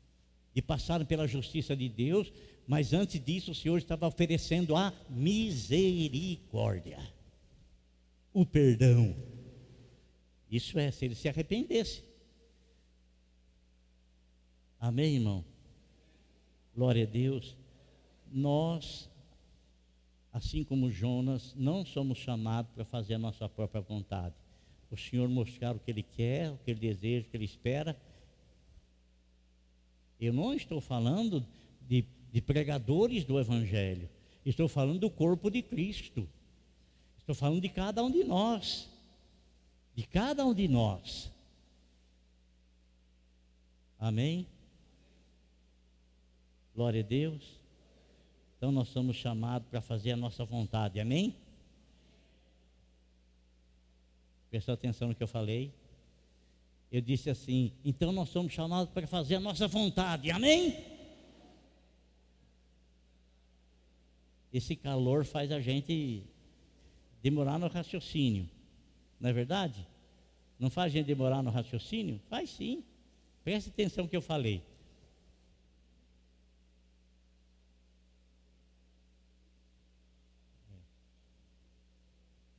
de 0.55 0.63
passarem 0.63 1.07
pela 1.07 1.29
justiça 1.29 1.77
de 1.77 1.91
Deus, 1.91 2.33
mas 2.67 2.95
antes 2.95 3.23
disso, 3.23 3.51
o 3.51 3.55
Senhor 3.55 3.77
estava 3.77 4.09
oferecendo 4.09 4.75
a 4.75 4.95
misericórdia, 5.11 6.99
o 8.33 8.47
perdão. 8.47 9.15
Isso 10.51 10.79
é, 10.79 10.91
se 10.91 11.05
ele 11.05 11.15
se 11.15 11.29
arrependesse. 11.29 12.03
Amém, 14.81 15.17
irmão? 15.17 15.45
Glória 16.77 17.05
a 17.05 17.07
Deus. 17.07 17.57
Nós, 18.31 19.11
assim 20.33 20.63
como 20.63 20.91
Jonas, 20.91 21.55
não 21.57 21.85
somos 21.85 22.19
chamados 22.19 22.71
para 22.73 22.85
fazer 22.85 23.15
a 23.15 23.19
nossa 23.19 23.49
própria 23.49 23.81
vontade. 23.81 24.35
O 24.91 24.97
Senhor 24.97 25.29
mostrar 25.29 25.75
o 25.75 25.81
que 25.81 25.91
Ele 25.91 26.05
quer, 26.05 26.53
o 26.53 26.59
que 26.59 26.71
Ele 26.71 26.81
deseja, 26.81 27.27
o 27.27 27.31
que 27.31 27.37
Ele 27.37 27.45
espera. 27.45 27.97
Eu 30.21 30.33
não 30.33 30.55
estou 30.55 30.81
falando 30.81 31.45
de 31.89 32.05
de 32.37 32.43
pregadores 32.43 33.25
do 33.25 33.41
Evangelho. 33.41 34.11
Estou 34.45 34.69
falando 34.69 34.99
do 34.99 35.09
corpo 35.09 35.51
de 35.51 35.63
Cristo. 35.63 36.29
Estou 37.19 37.35
falando 37.35 37.63
de 37.63 37.71
cada 37.71 38.05
um 38.05 38.11
de 38.11 38.25
nós. 38.25 38.91
De 39.95 40.07
cada 40.07 40.45
um 40.45 40.53
de 40.53 40.69
nós. 40.69 41.33
Amém? 43.99 44.47
Glória 46.77 47.01
a 47.01 47.05
Deus. 47.05 47.43
Então 48.57 48.71
nós 48.71 48.89
somos 48.89 49.17
chamados 49.17 49.67
para 49.69 49.81
fazer 49.81 50.13
a 50.13 50.17
nossa 50.17 50.45
vontade. 50.45 51.01
Amém? 51.01 51.35
Prestou 54.51 54.75
atenção 54.75 55.09
no 55.09 55.15
que 55.15 55.23
eu 55.23 55.29
falei? 55.29 55.73
Eu 56.93 57.01
disse 57.01 57.29
assim: 57.29 57.73
então 57.85 58.13
nós 58.13 58.29
somos 58.29 58.53
chamados 58.53 58.93
para 58.93 59.07
fazer 59.07 59.37
a 59.37 59.41
nossa 59.41 59.67
vontade. 59.67 60.31
Amém? 60.31 60.95
esse 64.53 64.75
calor 64.75 65.25
faz 65.25 65.53
a 65.53 65.61
gente 65.61 66.23
demorar 67.23 67.59
no 67.59 67.69
raciocínio. 67.69 68.49
Não 69.21 69.29
é 69.29 69.33
verdade? 69.33 69.87
Não 70.59 70.71
faz 70.71 70.93
a 70.93 70.97
gente 70.97 71.07
demorar 71.07 71.43
no 71.43 71.51
raciocínio? 71.51 72.21
Faz 72.31 72.51
sim. 72.51 72.83
Preste 73.45 73.69
atenção 73.69 74.05
no 74.05 74.11
que 74.11 74.17
eu 74.17 74.23
falei. 74.23 74.63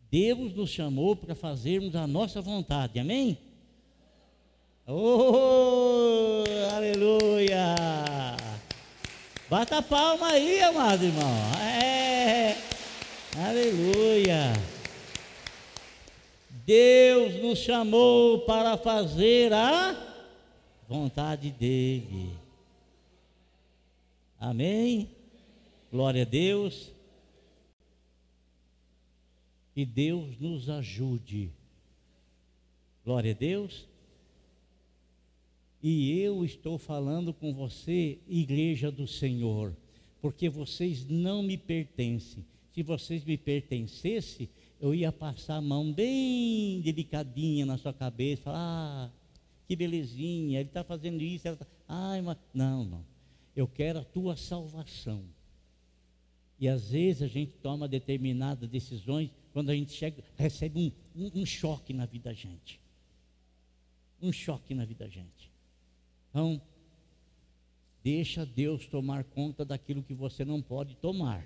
Deus 0.09 0.53
nos 0.53 0.69
chamou 0.69 1.15
para 1.15 1.35
fazermos 1.35 1.95
a 1.95 2.07
nossa 2.07 2.41
vontade, 2.41 2.99
amém? 2.99 3.37
Oh, 4.87 6.43
aleluia! 6.73 7.75
Bata 9.49 9.81
palma 9.81 10.27
aí, 10.27 10.61
amado 10.61 11.03
irmão. 11.05 11.31
É. 11.61 12.55
Aleluia. 13.37 14.53
Deus 16.65 17.41
nos 17.41 17.59
chamou 17.59 18.39
para 18.39 18.77
fazer 18.77 19.53
a 19.53 19.95
vontade 20.87 21.51
dEle. 21.51 22.31
Amém? 24.39 25.09
Glória 25.91 26.23
a 26.23 26.25
Deus. 26.25 26.91
Que 29.77 29.85
Deus 29.85 30.39
nos 30.39 30.71
ajude. 30.71 31.51
Glória 33.05 33.31
a 33.31 33.35
Deus. 33.35 33.87
E 35.83 36.19
eu 36.19 36.43
estou 36.43 36.79
falando 36.79 37.31
com 37.31 37.53
você, 37.53 38.17
igreja 38.27 38.91
do 38.91 39.05
Senhor, 39.05 39.77
porque 40.19 40.49
vocês 40.49 41.05
não 41.05 41.43
me 41.43 41.59
pertencem. 41.59 42.43
Se 42.73 42.81
vocês 42.81 43.23
me 43.23 43.37
pertencessem, 43.37 44.49
eu 44.81 44.95
ia 44.95 45.11
passar 45.11 45.57
a 45.57 45.61
mão 45.61 45.93
bem 45.93 46.81
delicadinha 46.81 47.63
na 47.63 47.77
sua 47.77 47.93
cabeça, 47.93 48.41
falar, 48.41 48.57
ah, 48.57 49.11
que 49.67 49.75
belezinha, 49.75 50.59
ele 50.59 50.69
está 50.69 50.83
fazendo 50.83 51.21
isso, 51.21 51.49
ela 51.49 51.57
tá... 51.57 51.67
ai, 51.87 52.19
mas 52.23 52.37
não, 52.51 52.83
não. 52.83 53.05
Eu 53.55 53.67
quero 53.67 53.99
a 53.99 54.03
tua 54.03 54.35
salvação. 54.35 55.23
E 56.59 56.67
às 56.67 56.89
vezes 56.89 57.21
a 57.21 57.27
gente 57.27 57.51
toma 57.61 57.87
determinadas 57.87 58.67
decisões 58.67 59.29
quando 59.57 59.71
a 59.71 59.75
gente 59.75 59.91
chega, 59.91 60.23
recebe 60.35 60.79
um, 60.79 60.91
um, 61.19 61.41
um 61.41 61.45
choque 61.47 61.91
na 61.91 62.05
vida 62.05 62.29
da 62.29 62.33
gente. 62.35 62.79
Um 64.21 64.31
choque 64.31 64.75
na 64.75 64.85
vida 64.85 65.05
da 65.05 65.09
gente. 65.09 65.51
Então, 66.29 66.61
deixa 68.03 68.45
Deus 68.45 68.85
tomar 68.85 69.23
conta 69.23 69.65
daquilo 69.65 70.03
que 70.03 70.13
você 70.13 70.45
não 70.45 70.61
pode 70.61 70.95
tomar. 70.97 71.43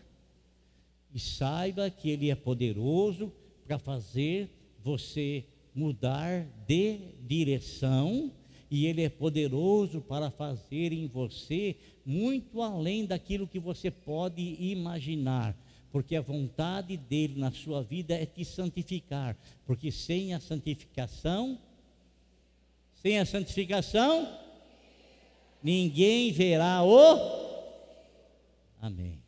E 1.14 1.20
saiba 1.22 1.90
que 1.90 2.10
Ele 2.10 2.30
é 2.30 2.36
poderoso 2.36 3.32
para 3.66 3.80
fazer 3.80 4.50
você 4.84 5.46
mudar 5.74 6.46
de 6.68 7.14
direção 7.26 8.30
e 8.70 8.88
Ele 8.88 9.04
é 9.04 9.10
poderoso 9.10 10.02
para 10.02 10.30
fazer 10.30 10.92
em 10.92 11.08
você 11.08 11.78
muito 12.06 12.62
além 12.62 13.06
daquilo 13.06 13.48
que 13.48 13.58
você 13.58 13.90
pode 13.90 14.42
imaginar, 14.60 15.56
porque 15.92 16.16
a 16.16 16.22
vontade 16.22 16.96
dele 16.96 17.40
na 17.40 17.52
sua 17.52 17.84
vida 17.84 18.14
é 18.14 18.26
te 18.26 18.46
santificar, 18.46 19.38
porque 19.66 19.92
sem 19.92 20.34
a 20.34 20.40
santificação, 20.40 21.60
sem 22.96 23.20
a 23.20 23.26
santificação, 23.26 24.40
ninguém 25.62 26.32
verá 26.32 26.84
o. 26.84 27.52
Amém. 28.82 29.21